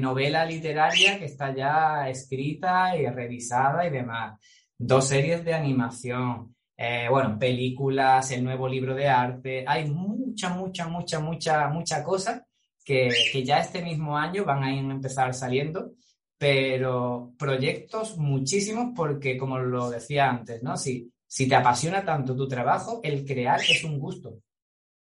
[0.00, 4.40] novela literaria que está ya escrita y revisada y demás,
[4.76, 10.88] dos series de animación, eh, bueno, películas, el nuevo libro de arte, hay mucha, mucha,
[10.88, 12.46] mucha, mucha, mucha cosa
[12.82, 15.92] que, que ya este mismo año van a empezar saliendo,
[16.40, 20.74] pero proyectos muchísimos porque, como lo decía antes, ¿no?
[20.78, 24.38] Si, si te apasiona tanto tu trabajo, el crear es un gusto.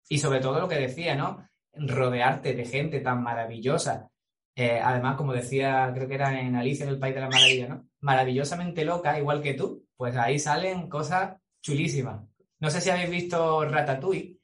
[0.09, 1.47] Y sobre todo lo que decía, ¿no?
[1.71, 4.09] Rodearte de gente tan maravillosa.
[4.53, 7.69] Eh, además, como decía, creo que era en Alicia en el País de la Maravilla,
[7.69, 7.87] ¿no?
[8.01, 12.27] Maravillosamente loca, igual que tú, pues ahí salen cosas chulísima.
[12.59, 14.39] No sé si habéis visto Ratatouille,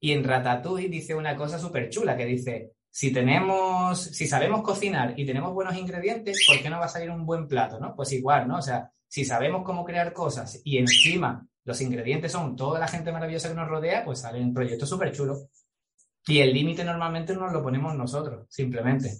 [0.00, 5.12] y en Ratatouille dice una cosa súper chula, que dice, si tenemos, si sabemos cocinar
[5.18, 7.94] y tenemos buenos ingredientes, ¿por qué no va a salir un buen plato, no?
[7.94, 8.56] Pues igual, ¿no?
[8.56, 13.12] O sea, si sabemos cómo crear cosas y encima los ingredientes son toda la gente
[13.12, 15.50] maravillosa que nos rodea, pues sale un proyecto súper chulo.
[16.26, 19.10] Y el límite normalmente nos lo ponemos nosotros, simplemente.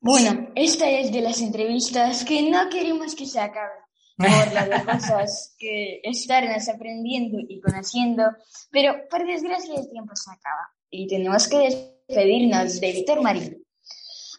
[0.00, 3.82] Bueno, esta es de las entrevistas que no queremos que se acaben
[4.16, 8.24] por las de cosas que estarnos aprendiendo y conociendo,
[8.72, 13.64] pero por desgracia el tiempo se acaba y tenemos que despedirnos de Víctor Marín,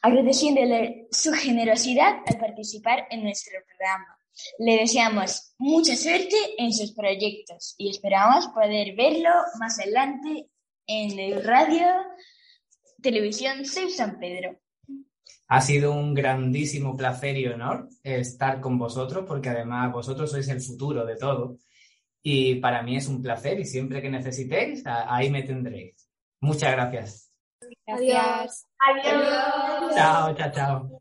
[0.03, 4.15] agradeciéndole su generosidad al participar en nuestro programa.
[4.59, 10.49] Le deseamos mucha suerte en sus proyectos y esperamos poder verlo más adelante
[10.85, 11.87] en el radio
[13.01, 14.59] Televisión 6 San Pedro.
[15.47, 20.61] Ha sido un grandísimo placer y honor estar con vosotros porque además vosotros sois el
[20.61, 21.57] futuro de todo.
[22.21, 26.07] Y para mí es un placer y siempre que necesitéis, ahí me tendréis.
[26.39, 27.32] Muchas gracias.
[27.85, 28.67] Gracias.
[28.79, 29.95] Adiós.
[29.95, 30.99] Chao, chao, chao.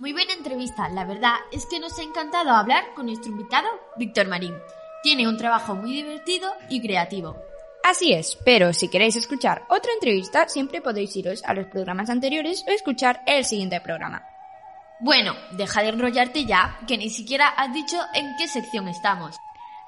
[0.00, 4.26] Muy buena entrevista, la verdad es que nos ha encantado hablar con nuestro invitado, Víctor
[4.26, 4.54] Marín.
[5.02, 7.36] Tiene un trabajo muy divertido y creativo.
[7.84, 12.64] Así es, pero si queréis escuchar otra entrevista, siempre podéis iros a los programas anteriores
[12.66, 14.22] o escuchar el siguiente programa.
[15.02, 19.36] Bueno, deja de enrollarte ya, que ni siquiera has dicho en qué sección estamos.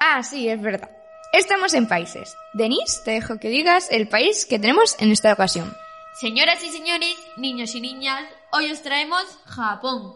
[0.01, 0.89] Ah, sí, es verdad.
[1.31, 2.35] Estamos en países.
[2.53, 5.73] Denise, te dejo que digas el país que tenemos en esta ocasión.
[6.19, 10.15] Señoras y señores, niños y niñas, hoy os traemos Japón.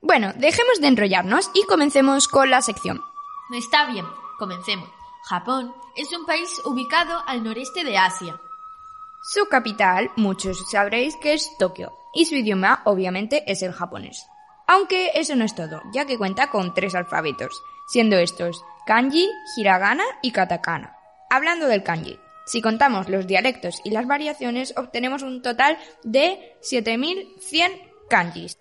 [0.00, 3.00] Bueno, dejemos de enrollarnos y comencemos con la sección.
[3.56, 4.88] Está bien, comencemos.
[5.28, 8.40] Japón es un país ubicado al noreste de Asia.
[9.22, 14.26] Su capital, muchos sabréis que es Tokio, y su idioma obviamente es el japonés.
[14.66, 20.04] Aunque eso no es todo, ya que cuenta con tres alfabetos, siendo estos kanji, hiragana
[20.22, 20.96] y katakana.
[21.30, 27.72] Hablando del kanji, si contamos los dialectos y las variaciones, obtenemos un total de 7100
[28.08, 28.58] kanjis.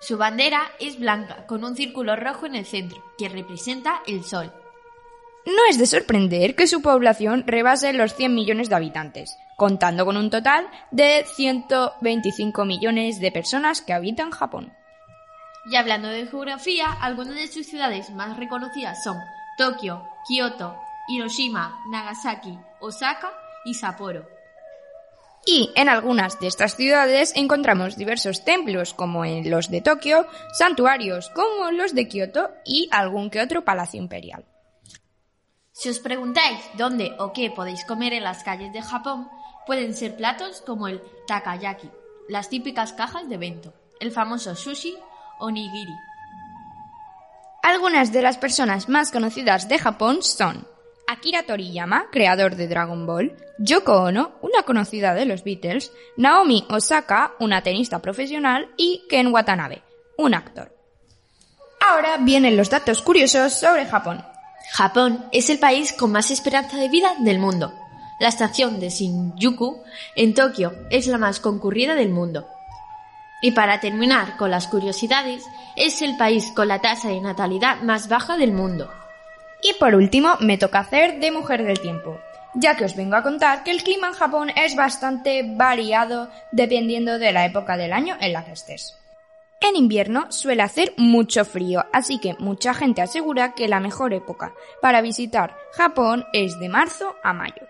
[0.00, 4.52] Su bandera es blanca, con un círculo rojo en el centro, que representa el sol.
[5.46, 10.16] No es de sorprender que su población rebase los 100 millones de habitantes, contando con
[10.16, 14.72] un total de 125 millones de personas que habitan Japón.
[15.70, 19.16] Y hablando de geografía, algunas de sus ciudades más reconocidas son
[19.56, 20.76] Tokio, Kioto,
[21.08, 23.32] Hiroshima, Nagasaki, Osaka
[23.64, 24.26] y Sapporo.
[25.46, 31.30] Y en algunas de estas ciudades encontramos diversos templos, como en los de Tokio, santuarios
[31.30, 34.44] como los de Kioto y algún que otro palacio imperial.
[35.78, 39.30] Si os preguntáis dónde o qué podéis comer en las calles de Japón,
[39.64, 41.88] pueden ser platos como el takayaki,
[42.28, 44.98] las típicas cajas de bento, el famoso sushi
[45.38, 45.94] o nigiri.
[47.62, 50.66] Algunas de las personas más conocidas de Japón son
[51.06, 57.34] Akira Toriyama, creador de Dragon Ball, Yoko Ono, una conocida de los Beatles, Naomi Osaka,
[57.38, 59.84] una tenista profesional, y Ken Watanabe,
[60.16, 60.74] un actor.
[61.88, 64.24] Ahora vienen los datos curiosos sobre Japón.
[64.70, 67.72] Japón es el país con más esperanza de vida del mundo.
[68.20, 69.82] La estación de Shinjuku
[70.14, 72.46] en Tokio es la más concurrida del mundo.
[73.40, 75.44] Y para terminar con las curiosidades,
[75.76, 78.90] es el país con la tasa de natalidad más baja del mundo.
[79.62, 82.20] Y por último, me toca hacer de mujer del tiempo,
[82.54, 87.18] ya que os vengo a contar que el clima en Japón es bastante variado dependiendo
[87.18, 88.96] de la época del año en la que estés.
[89.60, 94.54] En invierno suele hacer mucho frío, así que mucha gente asegura que la mejor época
[94.80, 97.66] para visitar Japón es de marzo a mayo.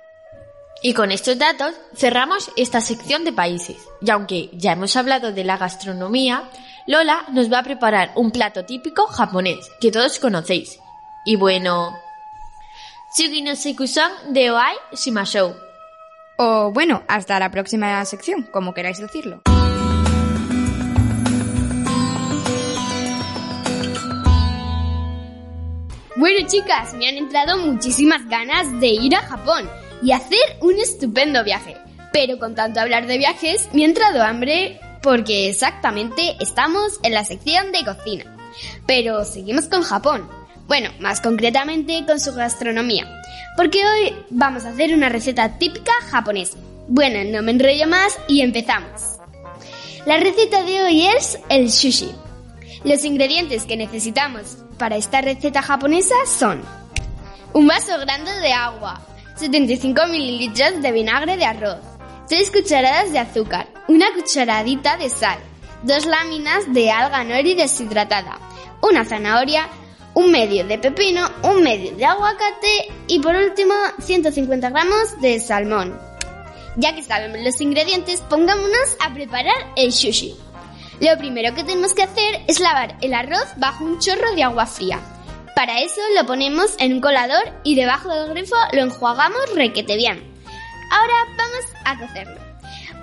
[0.82, 3.76] Y con estos datos cerramos esta sección de países.
[4.00, 6.44] Y aunque ya hemos hablado de la gastronomía,
[6.86, 10.78] Lola nos va a preparar un plato típico japonés que todos conocéis.
[11.24, 11.96] Y bueno,
[13.12, 13.52] Tsugi no
[14.28, 15.56] de Oai Shimashou.
[16.36, 19.42] O bueno, hasta la próxima sección, como queráis decirlo.
[26.18, 29.70] Bueno chicas, me han entrado muchísimas ganas de ir a Japón
[30.02, 31.76] y hacer un estupendo viaje.
[32.12, 37.24] Pero con tanto hablar de viajes, me ha entrado hambre porque exactamente estamos en la
[37.24, 38.36] sección de cocina.
[38.84, 40.28] Pero seguimos con Japón.
[40.66, 43.06] Bueno, más concretamente con su gastronomía.
[43.56, 46.58] Porque hoy vamos a hacer una receta típica japonesa.
[46.88, 49.20] Bueno, no me enrollo más y empezamos.
[50.04, 52.10] La receta de hoy es el sushi.
[52.84, 56.62] Los ingredientes que necesitamos para esta receta japonesa son
[57.52, 59.00] un vaso grande de agua,
[59.36, 61.80] 75 mililitros de vinagre de arroz,
[62.28, 65.38] 3 cucharadas de azúcar, una cucharadita de sal,
[65.82, 68.38] dos láminas de alga nori deshidratada,
[68.82, 69.68] una zanahoria,
[70.14, 75.98] un medio de pepino, un medio de aguacate y por último 150 gramos de salmón.
[76.76, 80.36] Ya que sabemos los ingredientes, pongámonos a preparar el sushi.
[81.00, 84.66] Lo primero que tenemos que hacer es lavar el arroz bajo un chorro de agua
[84.66, 85.00] fría.
[85.54, 90.18] Para eso lo ponemos en un colador y debajo del grifo lo enjuagamos requete bien.
[90.90, 92.40] Ahora vamos a cocerlo.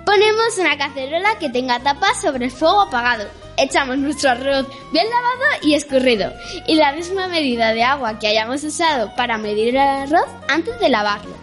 [0.04, 3.28] Ponemos una cacerola que tenga tapa sobre el fuego apagado.
[3.56, 6.32] Echamos nuestro arroz bien lavado y escurrido
[6.66, 10.90] y la misma medida de agua que hayamos usado para medir el arroz antes de
[10.90, 11.34] lavarlo.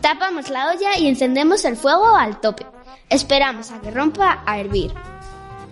[0.00, 2.66] Tapamos la olla y encendemos el fuego al tope.
[3.08, 4.92] Esperamos a que rompa a hervir.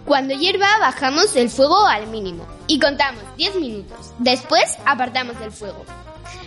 [0.05, 4.13] Cuando hierva bajamos el fuego al mínimo y contamos 10 minutos.
[4.19, 5.85] Después apartamos del fuego.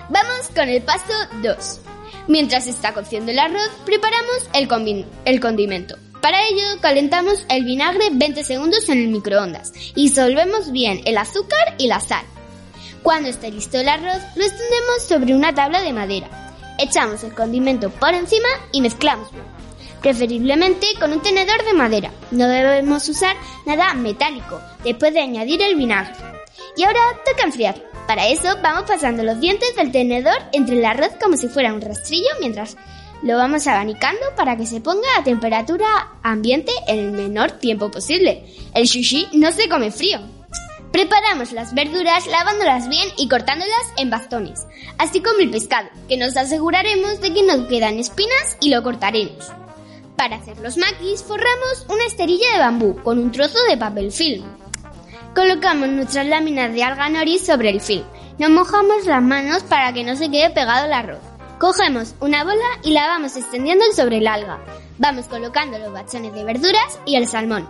[0.09, 1.79] Vamos con el paso 2.
[2.27, 5.95] Mientras está cociendo el arroz, preparamos el, el condimento.
[6.21, 11.75] Para ello, calentamos el vinagre 20 segundos en el microondas y solvemos bien el azúcar
[11.77, 12.25] y la sal.
[13.03, 16.27] Cuando esté listo el arroz, lo extendemos sobre una tabla de madera.
[16.79, 19.29] Echamos el condimento por encima y mezclamos.
[20.01, 22.11] Preferiblemente con un tenedor de madera.
[22.31, 23.35] No debemos usar
[23.65, 26.13] nada metálico después de añadir el vinagre.
[26.77, 27.81] Y ahora toca enfriar.
[28.07, 31.81] Para eso vamos pasando los dientes del tenedor entre el arroz como si fuera un
[31.81, 32.77] rastrillo mientras
[33.23, 35.87] lo vamos abanicando para que se ponga a temperatura
[36.21, 38.45] ambiente en el menor tiempo posible.
[38.73, 40.19] El sushi no se come frío.
[40.91, 44.65] Preparamos las verduras lavándolas bien y cortándolas en bastones,
[44.97, 49.51] así como el pescado, que nos aseguraremos de que no quedan espinas y lo cortaremos.
[50.17, 54.45] Para hacer los maquis forramos una esterilla de bambú con un trozo de papel film.
[55.35, 58.05] Colocamos nuestras láminas de alga nori sobre el film.
[58.37, 61.19] Nos mojamos las manos para que no se quede pegado el arroz.
[61.59, 64.59] Cogemos una bola y la vamos extendiendo sobre el alga.
[64.97, 67.67] Vamos colocando los bachones de verduras y el salmón.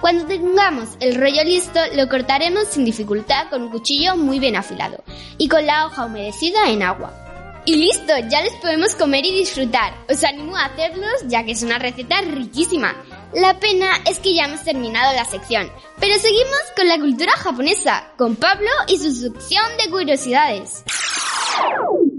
[0.00, 5.02] Cuando tengamos el rollo listo, lo cortaremos sin dificultad con un cuchillo muy bien afilado
[5.38, 7.23] y con la hoja humedecida en agua.
[7.66, 9.94] Y listo, ya les podemos comer y disfrutar.
[10.10, 12.94] Os animo a hacerlos ya que es una receta riquísima.
[13.32, 18.12] La pena es que ya hemos terminado la sección, pero seguimos con la cultura japonesa,
[18.18, 20.84] con Pablo y su sección de curiosidades.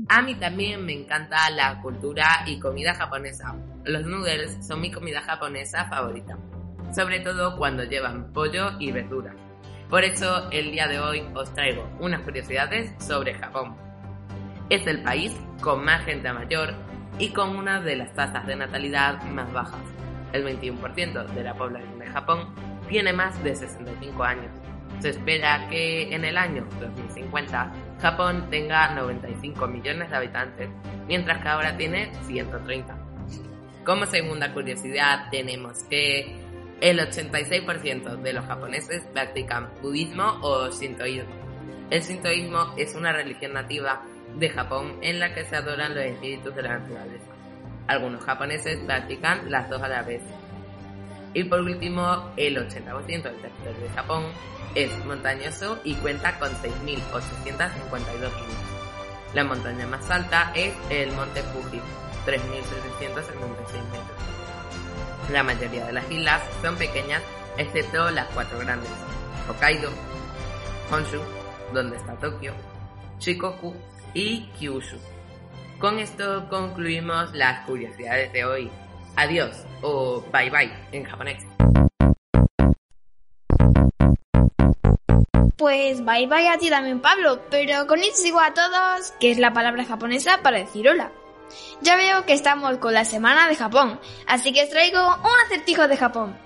[0.09, 3.55] A mí también me encanta la cultura y comida japonesa.
[3.83, 6.39] Los noodles son mi comida japonesa favorita,
[6.93, 9.35] sobre todo cuando llevan pollo y verduras.
[9.89, 13.84] Por eso el día de hoy os traigo unas curiosidades sobre Japón.
[14.70, 16.74] Es el país con más gente mayor
[17.20, 19.80] y con una de las tasas de natalidad más bajas.
[20.34, 22.53] El 21% de la población de Japón
[22.89, 24.51] tiene más de 65 años.
[24.99, 30.70] Se espera que en el año 2050 Japón tenga 95 millones de habitantes,
[31.07, 32.97] mientras que ahora tiene 130.
[33.86, 36.38] Como segunda curiosidad tenemos que
[36.82, 41.30] el 86% de los japoneses practican budismo o sintoísmo.
[41.91, 44.01] El sintoísmo es una religión nativa
[44.36, 47.25] de Japón en la que se adoran los espíritus de la naturaleza.
[47.88, 50.21] Algunos japoneses practican las dos a la vez.
[51.33, 54.25] Y por último, el 80% del territorio de Japón
[54.73, 58.75] es montañoso y cuenta con 6.852 kilómetros.
[59.33, 61.81] La montaña más alta es el Monte Fuji,
[62.25, 64.25] 3.776 metros.
[65.31, 67.21] La mayoría de las islas son pequeñas,
[67.57, 68.89] excepto las cuatro grandes:
[69.49, 69.89] Hokkaido,
[70.91, 71.19] Honshu,
[71.73, 72.53] donde está Tokio,
[73.19, 73.75] Shikoku
[74.16, 74.97] y Kyushu.
[75.78, 78.72] Con esto concluimos las curiosidades de hoy.
[79.18, 81.43] Adiós o bye bye en japonés.
[85.57, 89.53] Pues bye bye a ti también, Pablo, pero con konnichiwa a todos, que es la
[89.53, 91.11] palabra japonesa para decir hola.
[91.82, 95.88] Ya veo que estamos con la semana de Japón, así que os traigo un acertijo
[95.88, 96.38] de Japón.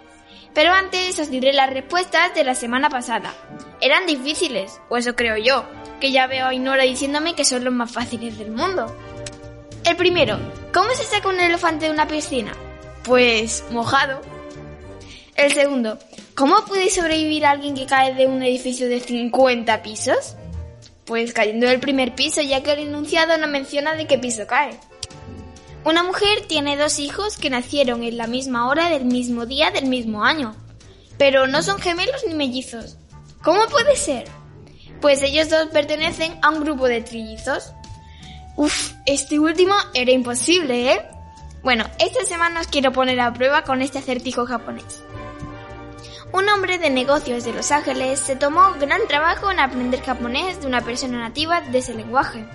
[0.53, 3.33] Pero antes os diré las respuestas de la semana pasada.
[3.81, 5.65] Eran difíciles, o eso creo yo,
[5.99, 8.95] que ya veo a Inora diciéndome que son los más fáciles del mundo.
[9.85, 10.37] El primero,
[10.73, 12.53] ¿cómo se saca un elefante de una piscina?
[13.03, 14.21] Pues mojado.
[15.35, 15.97] El segundo,
[16.35, 20.35] ¿cómo puede sobrevivir alguien que cae de un edificio de 50 pisos?
[21.05, 24.77] Pues cayendo del primer piso, ya que el enunciado no menciona de qué piso cae.
[25.85, 29.85] Una mujer tiene dos hijos que nacieron en la misma hora del mismo día del
[29.85, 30.55] mismo año,
[31.17, 32.97] pero no son gemelos ni mellizos.
[33.41, 34.27] ¿Cómo puede ser?
[35.01, 37.73] Pues ellos dos pertenecen a un grupo de trillizos.
[38.55, 41.01] Uf, este último era imposible, ¿eh?
[41.63, 45.03] Bueno, esta semana os quiero poner a prueba con este acertijo japonés.
[46.31, 50.67] Un hombre de negocios de Los Ángeles se tomó gran trabajo en aprender japonés de
[50.67, 52.45] una persona nativa de ese lenguaje.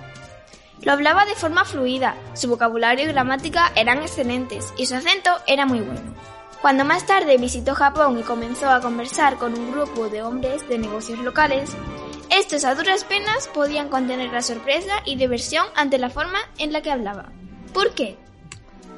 [0.81, 5.65] Lo hablaba de forma fluida, su vocabulario y gramática eran excelentes y su acento era
[5.65, 6.15] muy bueno.
[6.61, 10.77] Cuando más tarde visitó Japón y comenzó a conversar con un grupo de hombres de
[10.77, 11.71] negocios locales,
[12.29, 16.81] estos a duras penas podían contener la sorpresa y diversión ante la forma en la
[16.81, 17.31] que hablaba.
[17.73, 18.17] ¿Por qué?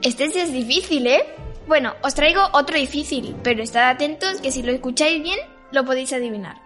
[0.01, 1.25] Este sí es difícil, ¿eh?
[1.67, 5.39] Bueno, os traigo otro difícil, pero estad atentos que si lo escucháis bien,
[5.71, 6.61] lo podéis adivinar.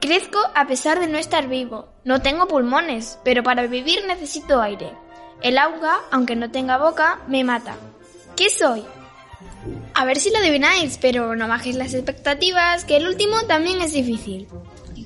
[0.00, 1.88] Crezco a pesar de no estar vivo.
[2.04, 4.92] No tengo pulmones, pero para vivir necesito aire.
[5.42, 7.76] El agua, aunque no tenga boca, me mata.
[8.36, 8.84] ¿Qué soy?
[9.94, 13.92] A ver si lo adivináis, pero no bajéis las expectativas, que el último también es
[13.92, 14.48] difícil.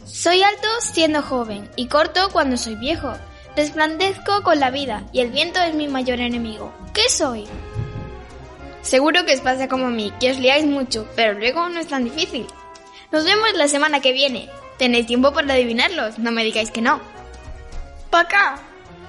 [0.04, 3.12] Soy alto siendo joven y corto cuando soy viejo.
[3.56, 6.72] Resplandezco con la vida y el viento es mi mayor enemigo.
[6.92, 7.46] ¿Qué soy?
[8.82, 11.88] Seguro que os pasa como a mí, que os liáis mucho, pero luego no es
[11.88, 12.46] tan difícil.
[13.12, 14.50] Nos vemos la semana que viene.
[14.78, 17.00] Tenéis tiempo para adivinarlos, no me digáis que no.
[18.10, 18.58] ¡Pa acá!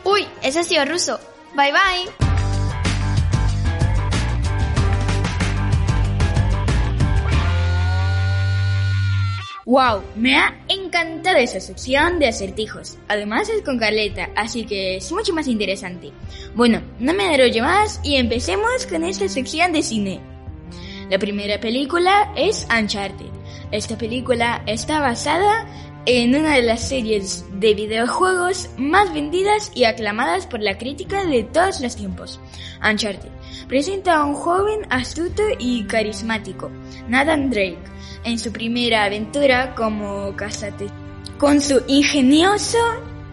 [0.04, 1.20] Uy, ese ha sido ruso.
[1.56, 2.22] Bye bye.
[9.66, 10.01] ¡Wow!
[10.16, 12.97] Me ha encantado esa sección de acertijos.
[13.07, 16.11] Además es con Carleta, así que es mucho más interesante.
[16.53, 20.20] Bueno, no me enrollo más y empecemos con esta sección de cine.
[21.09, 23.30] La primera película es Uncharted.
[23.72, 25.66] Esta película está basada
[26.05, 31.43] en una de las series de videojuegos más vendidas y aclamadas por la crítica de
[31.43, 32.39] todos los tiempos.
[32.86, 33.30] Uncharted
[33.70, 36.70] presenta a un joven astuto y carismático,
[37.07, 37.93] Nathan Drake,
[38.24, 40.88] en su primera aventura como casate,
[41.38, 42.78] con su ingenioso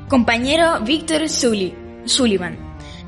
[0.08, 2.58] compañero Victor Sullivan,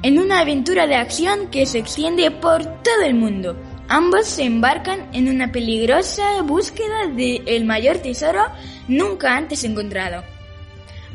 [0.03, 3.57] en una aventura de acción que se extiende por todo el mundo.
[3.89, 8.45] Ambos se embarcan en una peligrosa búsqueda del el mayor tesoro
[8.89, 10.23] nunca antes encontrado,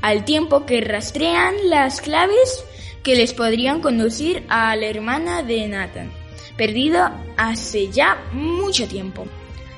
[0.02, 2.64] al tiempo que rastrean las claves
[3.04, 6.12] que les podrían conducir a la hermana de Nathan,
[6.58, 9.26] perdido hace ya mucho tiempo.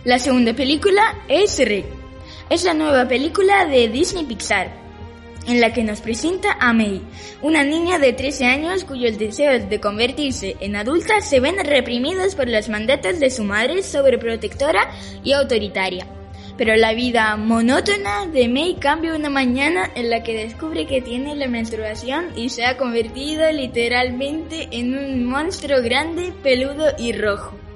[0.05, 1.85] La segunda película es Rick.
[2.49, 4.71] Es la nueva película de Disney Pixar,
[5.45, 7.01] en la que nos presenta a May,
[7.41, 12.47] una niña de 13 años cuyos deseos de convertirse en adulta se ven reprimidos por
[12.47, 14.89] los mandatos de su madre sobreprotectora
[15.21, 16.07] y autoritaria.
[16.55, 21.35] Pero la vida monótona de May cambia una mañana en la que descubre que tiene
[21.35, 27.68] la menstruación y se ha convertido literalmente en un monstruo grande, peludo y rojo.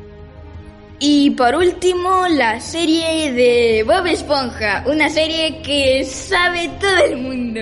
[1.06, 7.60] Y por último, la serie de Bob Esponja, una serie que sabe todo el mundo.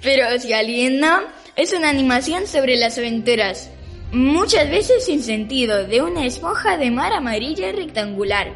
[0.00, 1.22] Pero si alguien no,
[1.56, 3.68] es una animación sobre las aventuras,
[4.12, 8.54] muchas veces sin sentido, de una esponja de mar amarilla rectangular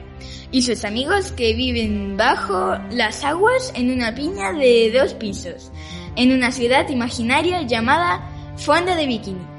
[0.52, 5.72] y sus amigos que viven bajo las aguas en una piña de dos pisos,
[6.14, 9.55] en una ciudad imaginaria llamada Fonda de Bikini.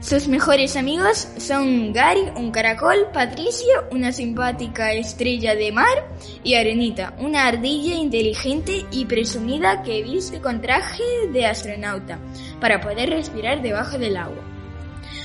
[0.00, 6.06] Sus mejores amigos son Gary, un caracol, Patricio, una simpática estrella de mar,
[6.44, 12.18] y Arenita, una ardilla inteligente y presumida que viste con traje de astronauta
[12.60, 14.44] para poder respirar debajo del agua.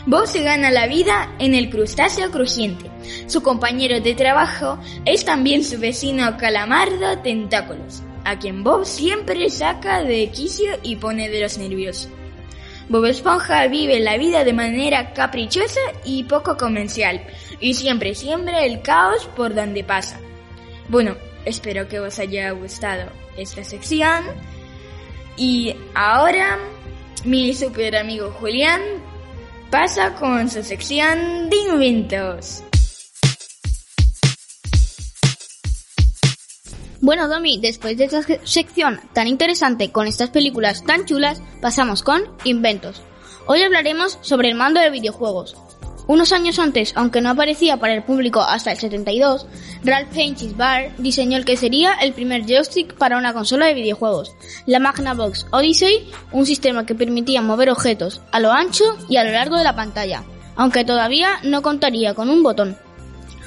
[0.05, 2.89] Bob se gana la vida en el crustáceo crujiente.
[3.27, 10.01] Su compañero de trabajo es también su vecino calamardo Tentáculos, a quien Bob siempre saca
[10.01, 12.09] de quicio y pone de los nerviosos.
[12.91, 17.25] Bob Esponja vive la vida de manera caprichosa y poco convencional,
[17.61, 20.19] y siempre siembra el caos por donde pasa.
[20.89, 21.15] Bueno,
[21.45, 24.25] espero que os haya gustado esta sección.
[25.37, 26.59] Y ahora
[27.23, 28.81] mi super amigo Julián
[29.69, 32.61] pasa con su sección de inventos.
[37.01, 42.21] Bueno, Domi, después de esta sección tan interesante con estas películas tan chulas, pasamos con
[42.43, 43.01] inventos.
[43.47, 45.57] Hoy hablaremos sobre el mando de videojuegos.
[46.05, 49.47] Unos años antes, aunque no aparecía para el público hasta el 72,
[49.83, 54.35] Ralph Heinz Barr diseñó el que sería el primer joystick para una consola de videojuegos,
[54.67, 59.31] la Magnavox Odyssey, un sistema que permitía mover objetos a lo ancho y a lo
[59.31, 60.23] largo de la pantalla,
[60.55, 62.77] aunque todavía no contaría con un botón.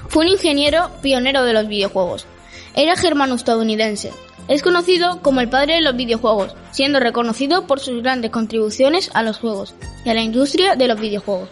[0.09, 2.27] Fue un ingeniero pionero de los videojuegos.
[2.75, 4.13] Era germano-estadounidense.
[4.49, 9.23] Es conocido como el padre de los videojuegos, siendo reconocido por sus grandes contribuciones a
[9.23, 11.49] los juegos y a la industria de los videojuegos.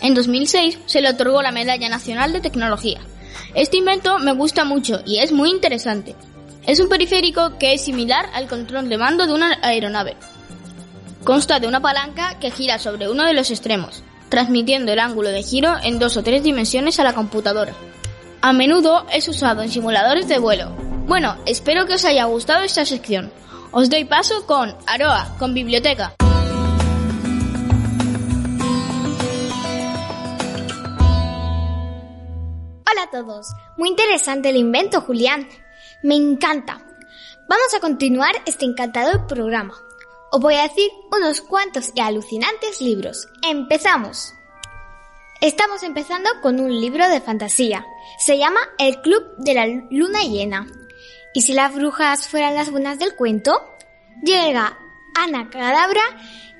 [0.00, 3.00] En 2006 se le otorgó la Medalla Nacional de Tecnología.
[3.54, 6.14] Este invento me gusta mucho y es muy interesante.
[6.66, 10.16] Es un periférico que es similar al control de mando de una aeronave.
[11.24, 15.42] Consta de una palanca que gira sobre uno de los extremos, transmitiendo el ángulo de
[15.42, 17.74] giro en dos o tres dimensiones a la computadora.
[18.46, 20.68] A menudo es usado en simuladores de vuelo.
[21.06, 23.32] Bueno, espero que os haya gustado esta sección.
[23.70, 26.12] Os doy paso con Aroa, con biblioteca.
[32.84, 33.46] Hola a todos.
[33.78, 35.48] Muy interesante el invento, Julián.
[36.02, 36.84] Me encanta.
[37.48, 39.72] Vamos a continuar este encantador programa.
[40.30, 43.26] Os voy a decir unos cuantos y alucinantes libros.
[43.40, 44.34] ¡Empezamos!
[45.44, 47.84] Estamos empezando con un libro de fantasía.
[48.16, 50.66] Se llama El Club de la Luna Llena.
[51.34, 53.52] ¿Y si las brujas fueran las buenas del cuento?
[54.22, 54.78] Llega
[55.14, 56.00] Ana Cadabra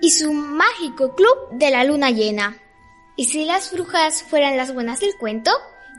[0.03, 2.59] y su mágico club de la luna llena.
[3.17, 5.51] ¿Y si las brujas fueran las buenas del cuento?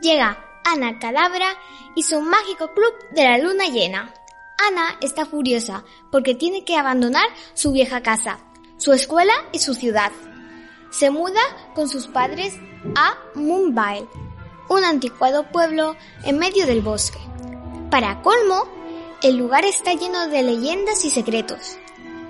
[0.04, 1.58] Llega Ana Cadabra
[1.96, 4.14] y su mágico club de la luna llena.
[4.60, 8.38] Ana está furiosa porque tiene que abandonar su vieja casa,
[8.78, 10.12] su escuela y su ciudad.
[10.98, 11.42] Se muda
[11.74, 12.54] con sus padres
[12.96, 14.08] a Mumbai,
[14.70, 17.20] un anticuado pueblo en medio del bosque.
[17.92, 18.64] Para colmo,
[19.22, 21.76] el lugar está lleno de leyendas y secretos.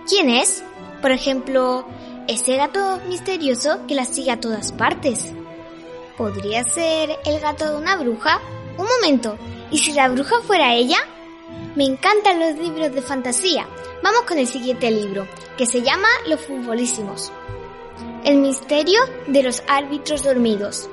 [0.09, 0.63] ¿Quién es?
[0.99, 1.85] Por ejemplo,
[2.27, 5.31] ese gato misterioso que la sigue a todas partes.
[6.17, 8.41] ¿Podría ser el gato de una bruja?
[8.79, 9.37] Un momento,
[9.69, 10.97] ¿y si la bruja fuera ella?
[11.75, 13.67] Me encantan los libros de fantasía.
[14.01, 17.31] Vamos con el siguiente libro, que se llama Los futbolísimos.
[18.25, 20.89] El misterio de los árbitros dormidos.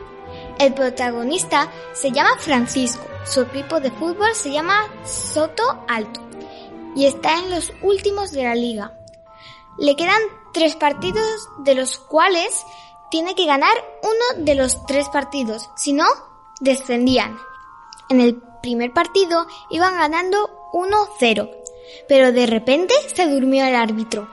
[0.59, 6.21] El protagonista se llama Francisco, su equipo de fútbol se llama Soto Alto
[6.95, 8.93] y está en los últimos de la liga.
[9.79, 10.21] Le quedan
[10.53, 12.67] tres partidos de los cuales
[13.11, 13.73] tiene que ganar
[14.03, 16.05] uno de los tres partidos, si no,
[16.61, 17.39] descendían.
[18.11, 21.51] En el primer partido iban ganando 1-0,
[22.09, 24.29] pero de repente se durmió el árbitro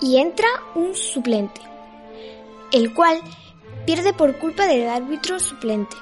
[0.00, 0.46] y entra
[0.76, 1.73] un suplente,
[2.74, 3.22] el cual
[3.86, 5.96] pierde por culpa del árbitro suplente.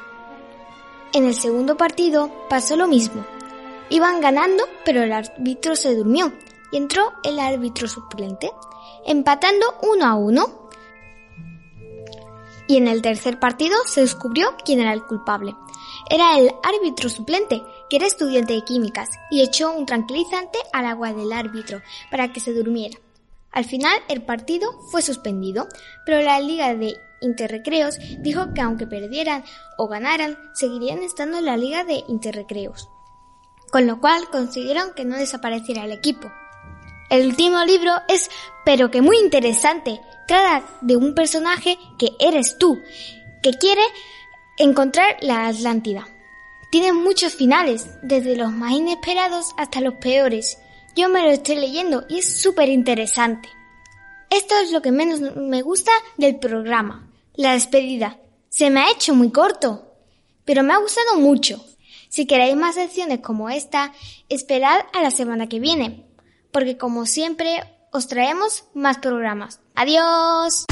[1.13, 3.27] En el segundo partido pasó lo mismo.
[3.91, 6.33] Iban ganando, pero el árbitro se durmió
[6.71, 8.51] y entró el árbitro suplente,
[9.05, 10.71] empatando uno a uno.
[12.67, 15.55] Y en el tercer partido se descubrió quién era el culpable.
[16.09, 21.13] Era el árbitro suplente, que era estudiante de químicas, y echó un tranquilizante al agua
[21.13, 22.99] del árbitro para que se durmiera.
[23.53, 25.69] Al final el partido fue suspendido,
[26.07, 29.45] pero la Liga de Interrecreos dijo que aunque perdieran
[29.77, 32.89] o ganaran, seguirían estando en la Liga de Interrecreos.
[33.71, 36.31] Con lo cual consiguieron que no desapareciera el equipo.
[37.11, 38.31] El último libro es,
[38.65, 42.81] pero que muy interesante, trata de un personaje que eres tú,
[43.43, 43.83] que quiere
[44.57, 46.07] encontrar la Atlántida.
[46.71, 50.57] Tiene muchos finales, desde los más inesperados hasta los peores.
[50.97, 53.49] Yo me lo estoy leyendo y es súper interesante.
[54.31, 58.19] Esto es lo que menos me gusta del programa, la despedida.
[58.49, 59.95] Se me ha hecho muy corto,
[60.45, 61.65] pero me ha gustado mucho.
[62.09, 63.93] Si queréis más secciones como esta,
[64.29, 66.07] esperad a la semana que viene
[66.53, 69.61] porque como siempre os traemos más programas.
[69.75, 70.67] ¡Adiós!